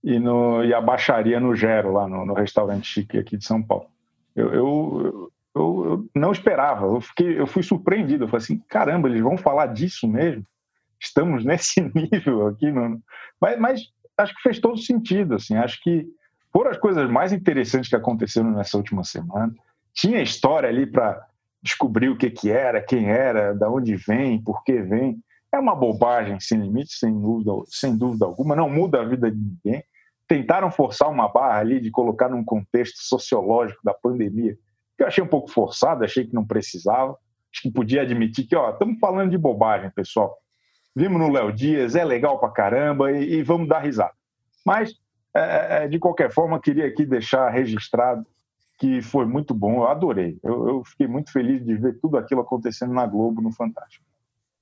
[0.03, 3.63] e, no, e a baixaria no Gero, lá no, no restaurante chique aqui de São
[3.63, 3.87] Paulo.
[4.35, 8.25] Eu, eu, eu, eu, não esperava, eu, fiquei, eu fui surpreendido.
[8.25, 10.45] Eu falei assim: caramba, eles vão falar disso mesmo?
[11.01, 13.03] Estamos nesse nível aqui, mano.
[13.41, 13.81] Mas, mas
[14.17, 15.57] acho que fez todo sentido, assim.
[15.57, 16.07] Acho que
[16.53, 19.55] foram as coisas mais interessantes que aconteceram nessa última semana.
[19.95, 21.27] Tinha história ali para
[21.63, 25.19] descobrir o que, que era, quem era, da onde vem, por que vem.
[25.53, 28.55] É uma bobagem sem limite, sem dúvida, sem dúvida alguma.
[28.55, 29.83] Não muda a vida de ninguém.
[30.27, 34.59] Tentaram forçar uma barra ali de colocar num contexto sociológico da pandemia,
[34.97, 37.17] que eu achei um pouco forçado, achei que não precisava.
[37.51, 40.37] Acho que podia admitir que, ó, estamos falando de bobagem, pessoal
[40.99, 44.13] vimos no Léo Dias, é legal pra caramba e, e vamos dar risada.
[44.67, 44.95] Mas,
[45.33, 48.27] é, é, é, de qualquer forma, queria aqui deixar registrado
[48.79, 50.39] que foi muito bom, eu adorei.
[50.43, 54.05] Eu, eu, fiquei muito feliz de ver tudo aquilo acontecendo na Globo, no Fantástico.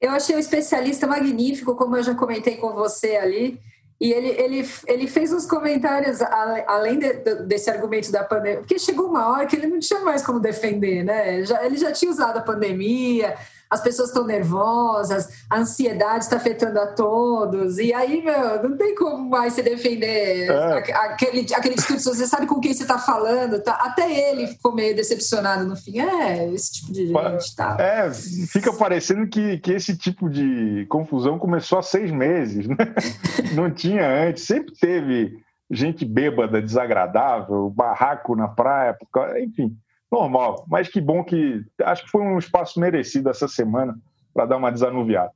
[0.00, 3.58] Eu achei o especialista magnífico, como eu já comentei com você ali.
[3.98, 6.20] E ele, ele, ele fez uns comentários,
[6.66, 7.12] além de,
[7.46, 11.02] desse argumento da pandemia, porque chegou uma hora que ele não tinha mais como defender,
[11.02, 11.42] né?
[11.44, 13.36] Já, ele já tinha usado a pandemia,
[13.70, 18.94] as pessoas estão nervosas, a ansiedade está afetando a todos, e aí, meu, não tem
[18.94, 20.92] como mais você defender é.
[20.94, 23.72] aquele, aquele discurso, você sabe com quem você está falando, tá?
[23.72, 27.76] até ele ficou meio decepcionado no fim, é, esse tipo de gente, tá?
[27.78, 32.76] É, fica parecendo que, que esse tipo de confusão começou há seis meses, né?
[33.54, 35.32] não tinha antes, sempre teve
[35.70, 38.96] gente bêbada, desagradável, barraco na praia,
[39.42, 39.76] enfim
[40.10, 40.64] normal.
[40.68, 41.64] Mas que bom que.
[41.82, 43.98] Acho que foi um espaço merecido essa semana
[44.32, 45.32] para dar uma desanuviada.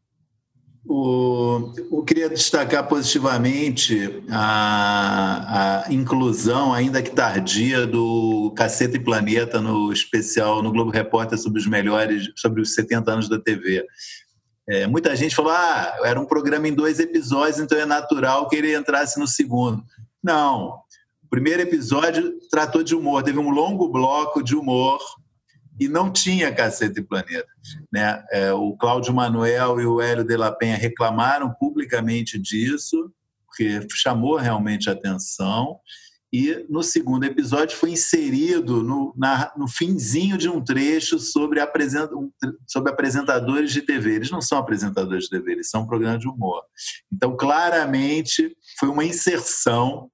[0.87, 9.61] O, eu queria destacar positivamente a, a, inclusão, ainda que tardia, do Caceta e Planeta
[9.61, 13.85] no especial no Globo Repórter sobre os melhores, sobre os 70 anos da TV.
[14.69, 18.57] É, muita gente falou: ah, era um programa em dois episódios, então é natural que
[18.57, 19.85] ele entrasse no segundo.
[20.23, 20.81] Não,
[21.31, 24.99] primeiro episódio tratou de humor, teve um longo bloco de humor
[25.79, 27.49] e não tinha Caceta e Planeta.
[27.91, 28.23] Né?
[28.31, 33.11] É, o Cláudio Manuel e o Hélio de la Penha reclamaram publicamente disso,
[33.47, 35.79] porque chamou realmente a atenção.
[36.33, 42.15] E no segundo episódio foi inserido no, na, no finzinho de um trecho sobre, apresenta,
[42.69, 44.15] sobre apresentadores de TV.
[44.15, 46.63] Eles não são apresentadores de TV, eles são um programa de humor.
[47.13, 50.09] Então, claramente, foi uma inserção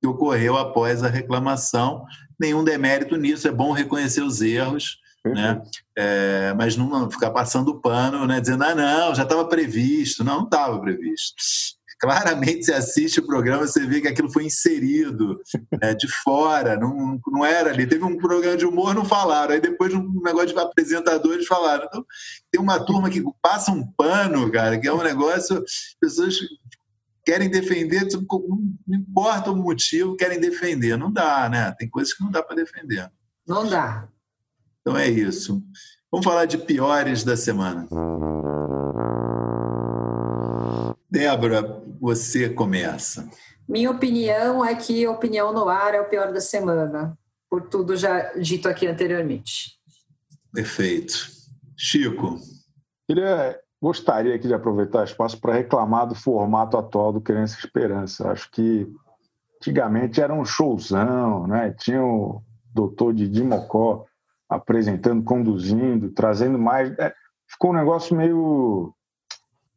[0.00, 2.04] que ocorreu após a reclamação.
[2.38, 5.62] Nenhum demérito nisso, é bom reconhecer os erros, né?
[5.96, 8.40] É, mas não ficar passando pano, né?
[8.40, 10.24] dizendo, ah, não, já estava previsto.
[10.24, 11.34] Não, não estava previsto.
[12.00, 15.40] Claramente, você assiste o programa, você vê que aquilo foi inserido
[15.82, 17.88] né, de fora, não, não era ali.
[17.88, 19.52] Teve um programa de humor, não falaram.
[19.52, 21.86] Aí depois um negócio de apresentadores falaram.
[21.86, 22.06] Então,
[22.52, 25.64] tem uma turma que passa um pano, cara, que é um negócio.
[26.00, 26.38] Pessoas
[27.28, 28.08] querem defender,
[28.86, 30.96] não importa o motivo, querem defender.
[30.96, 31.70] Não dá, né?
[31.78, 33.12] Tem coisas que não dá para defender.
[33.46, 34.08] Não dá.
[34.80, 35.62] Então é isso.
[36.10, 37.86] Vamos falar de piores da semana.
[41.10, 43.28] Débora, você começa.
[43.68, 47.14] Minha opinião é que Opinião no Ar é o pior da semana,
[47.50, 49.78] por tudo já dito aqui anteriormente.
[50.50, 51.28] Perfeito.
[51.76, 52.40] Chico.
[53.06, 58.30] Queria, gostaria aqui de aproveitar o espaço para reclamar do formato atual do Criança Esperança.
[58.30, 58.86] Acho que
[59.56, 61.74] antigamente era um showzão, né?
[61.78, 62.42] Tinha o
[62.74, 64.04] doutor Didi Mocó
[64.48, 66.96] apresentando, conduzindo, trazendo mais.
[66.98, 67.12] É,
[67.46, 68.94] ficou um negócio meio.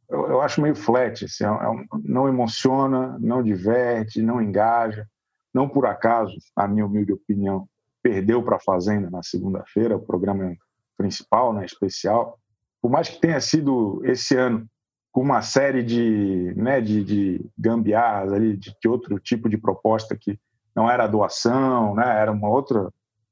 [0.08, 1.24] Eu, eu acho meio flat.
[1.24, 5.06] Assim, é, é, não emociona, não diverte, não engaja.
[5.54, 7.68] Não por acaso, a minha humilde opinião,
[8.02, 10.56] perdeu para a Fazenda na segunda-feira, o programa
[10.96, 12.38] principal, né, especial.
[12.82, 14.68] Por mais que tenha sido esse ano
[15.12, 20.16] com uma série de, né, de, de gambiarras ali, de, de outro tipo de proposta
[20.16, 20.36] que
[20.74, 22.90] não era doação, né, era uma outra,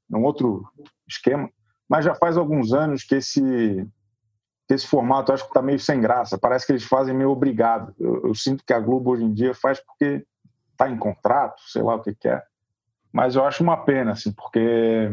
[0.09, 0.63] um outro
[1.05, 1.49] esquema.
[1.89, 3.85] Mas já faz alguns anos que esse,
[4.67, 6.37] que esse formato acho que está meio sem graça.
[6.37, 7.93] Parece que eles fazem meio obrigado.
[7.99, 10.25] Eu, eu, sinto que a Globo hoje em dia faz porque
[10.71, 12.41] está em contrato, sei lá o que, que é.
[13.11, 15.11] Mas eu acho uma pena, assim, porque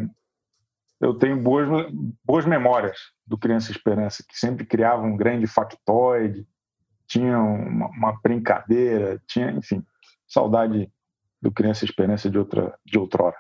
[1.01, 1.67] eu tenho boas,
[2.25, 6.47] boas memórias do Criança Esperança, que sempre criava um grande factoide,
[7.07, 9.85] tinha uma, uma brincadeira, tinha, enfim,
[10.27, 10.91] saudade
[11.41, 13.37] do Criança Esperança de outra de outrora.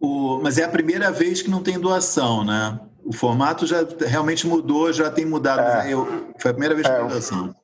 [0.00, 2.80] O, mas é a primeira vez que não tem doação, né?
[3.04, 5.60] O formato já realmente mudou, já tem mudado.
[5.60, 7.54] É, eu, foi a primeira vez que é, tem doação.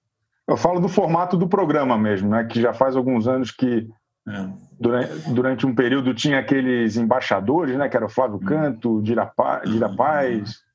[0.46, 2.44] Eu falo do formato do programa mesmo, né?
[2.44, 3.88] Que já faz alguns anos que
[4.28, 4.49] é.
[4.78, 7.88] durante, durante, um período tinha aqueles embaixadores, né?
[7.88, 8.44] Que era o Flávio hum.
[8.44, 9.32] Canto, Dira,
[9.64, 10.67] Dira Paz, hum.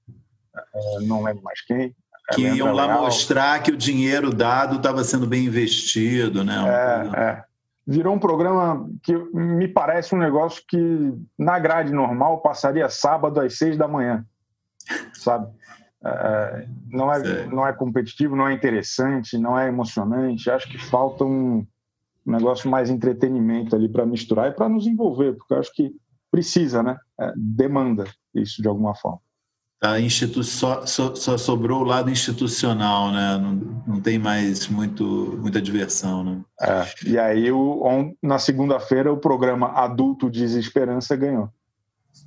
[1.01, 1.95] Não lembro mais quem
[2.31, 3.03] que iam lá legal.
[3.03, 6.55] mostrar que o dinheiro dado estava sendo bem investido, né?
[6.65, 7.43] É, é.
[7.85, 13.57] Virou um programa que me parece um negócio que na grade normal passaria sábado às
[13.57, 14.25] seis da manhã,
[15.13, 15.51] sabe?
[16.05, 20.49] É, não, é, não é competitivo, não é interessante, não é emocionante.
[20.49, 21.67] Acho que falta um,
[22.25, 25.91] um negócio mais entretenimento ali para misturar e para nos envolver, porque acho que
[26.31, 26.97] precisa, né?
[27.19, 29.22] É, demanda isso de alguma forma
[29.84, 33.38] a institu só, só, só, sobrou o lado institucional, né?
[33.38, 33.53] Não,
[33.86, 35.03] não tem mais muito,
[35.41, 36.41] muita diversão, né?
[36.61, 41.49] É, e aí, o, on, na segunda-feira, o programa Adulto Desesperança ganhou,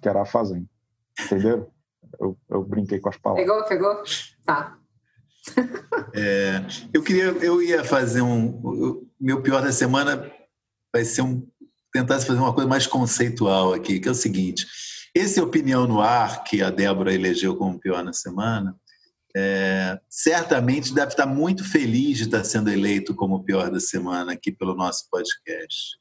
[0.03, 0.67] que era a Fazenda.
[1.19, 1.71] Entendeu?
[2.21, 3.47] Eu, eu brinquei com as palavras.
[3.47, 4.03] Pegou, pegou?
[4.45, 4.77] Tá.
[6.13, 10.31] É, eu queria, eu ia fazer um, o meu pior da semana
[10.93, 11.47] vai ser um
[11.93, 14.67] tentar fazer uma coisa mais conceitual aqui, que é o seguinte:
[15.17, 18.77] esse Opinião no Ar, que a Débora elegeu como pior na semana,
[19.35, 24.53] é, certamente deve estar muito feliz de estar sendo eleito como pior da semana aqui
[24.53, 25.97] pelo nosso podcast.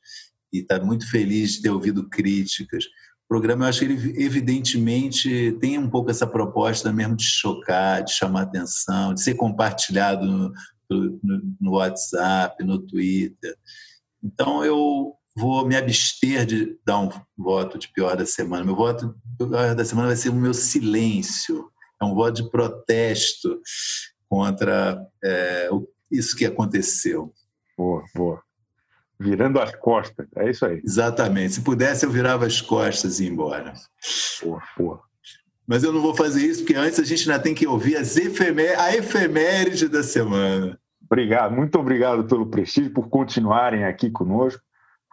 [0.51, 2.83] E está muito feliz de ter ouvido críticas.
[2.83, 8.03] O programa, eu acho que ele, evidentemente, tem um pouco essa proposta mesmo de chocar,
[8.03, 10.53] de chamar atenção, de ser compartilhado no,
[11.23, 13.55] no, no WhatsApp, no Twitter.
[14.21, 18.63] Então, eu vou me abster de dar um voto de pior da semana.
[18.63, 21.69] Meu voto de pior da semana vai ser o meu silêncio.
[22.01, 23.59] É um voto de protesto
[24.29, 25.69] contra é,
[26.11, 27.33] isso que aconteceu.
[27.77, 28.41] Boa, boa.
[29.19, 30.81] Virando as costas, é isso aí.
[30.83, 31.53] Exatamente.
[31.53, 33.73] Se pudesse, eu virava as costas e ia embora.
[34.41, 35.01] Boa, boa.
[35.67, 38.17] Mas eu não vou fazer isso, porque antes a gente ainda tem que ouvir as
[38.17, 40.77] efemé a efeméride da semana.
[41.09, 44.61] Obrigado, muito obrigado pelo prestígio, por continuarem aqui conosco.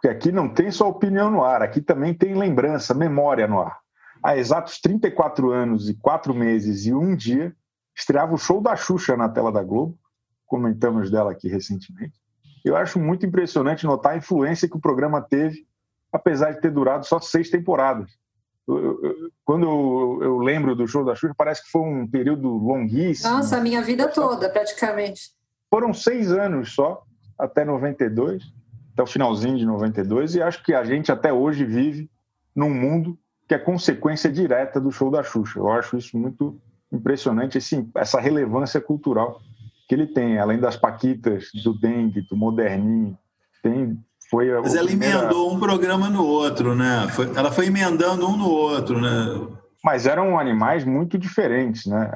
[0.03, 3.79] Porque aqui não tem só opinião no ar, aqui também tem lembrança, memória no ar.
[4.21, 7.55] Há exatos 34 anos e 4 meses e um dia,
[7.95, 9.97] estreava o show da Xuxa na tela da Globo.
[10.45, 12.19] Comentamos dela aqui recentemente.
[12.65, 15.65] Eu acho muito impressionante notar a influência que o programa teve,
[16.11, 18.11] apesar de ter durado só seis temporadas.
[19.45, 23.35] quando eu, eu, lembro do show da Xuxa, parece que foi um período longuíssimo.
[23.35, 25.31] Nossa, a minha vida toda, praticamente.
[25.69, 27.01] Foram seis anos só,
[27.39, 28.43] até 92
[28.93, 32.09] até o finalzinho de 92, e acho que a gente até hoje vive
[32.55, 33.17] num mundo
[33.47, 35.59] que é consequência direta do show da Xuxa.
[35.59, 36.59] Eu acho isso muito
[36.91, 39.41] impressionante, esse, essa relevância cultural
[39.89, 43.17] que ele tem, além das paquitas, do dengue, do moderninho,
[43.61, 45.19] tem foi Mas ela primeira...
[45.19, 47.07] emendou um programa no outro, né?
[47.11, 49.47] Foi, ela foi emendando um no outro, né?
[49.83, 52.09] Mas eram animais muito diferentes, né?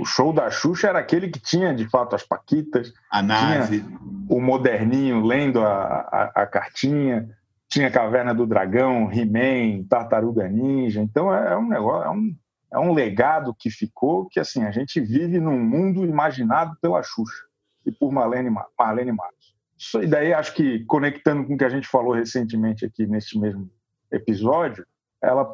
[0.00, 2.92] O show da Xuxa era aquele que tinha, de fato, as paquitas.
[3.08, 3.84] A nave.
[4.28, 7.28] O moderninho lendo a, a, a cartinha.
[7.68, 11.00] Tinha Caverna do Dragão, He-Man, Tartaruga Ninja.
[11.00, 12.36] Então é, é um negócio, é um,
[12.72, 17.44] é um legado que ficou que, assim, a gente vive num mundo imaginado pela Xuxa
[17.86, 19.54] e por Marlene, Marlene Matos.
[19.78, 23.38] Isso, e daí, acho que, conectando com o que a gente falou recentemente aqui neste
[23.38, 23.70] mesmo
[24.10, 24.84] episódio,
[25.22, 25.48] ela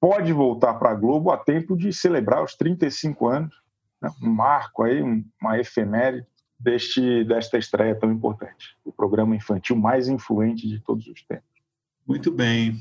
[0.00, 3.54] pode voltar para a Globo a tempo de celebrar os 35 anos,
[4.00, 4.10] né?
[4.22, 6.26] um marco aí, uma efeméride
[6.58, 8.76] deste, desta estreia tão importante.
[8.84, 11.46] O programa infantil mais influente de todos os tempos.
[12.06, 12.76] Muito bem.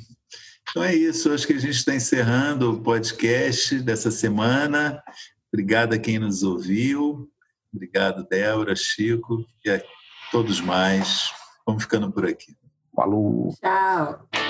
[0.70, 1.32] Então é isso.
[1.32, 5.01] Acho que a gente está encerrando o podcast dessa semana.
[5.51, 7.30] Obrigado a quem nos ouviu.
[7.74, 9.82] Obrigado, Débora, Chico e a
[10.32, 11.32] todos mais.
[11.65, 12.55] Vamos ficando por aqui.
[12.95, 13.53] Falou.
[13.61, 14.47] Tchau.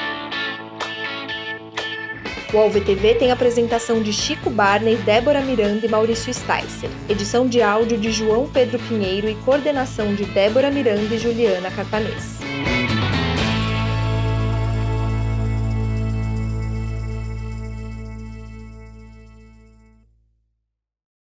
[2.53, 6.89] O AlvTV tem apresentação de Chico Barney, Débora Miranda e Maurício Sticer.
[7.09, 12.36] Edição de áudio de João Pedro Pinheiro e coordenação de Débora Miranda e Juliana Catanês.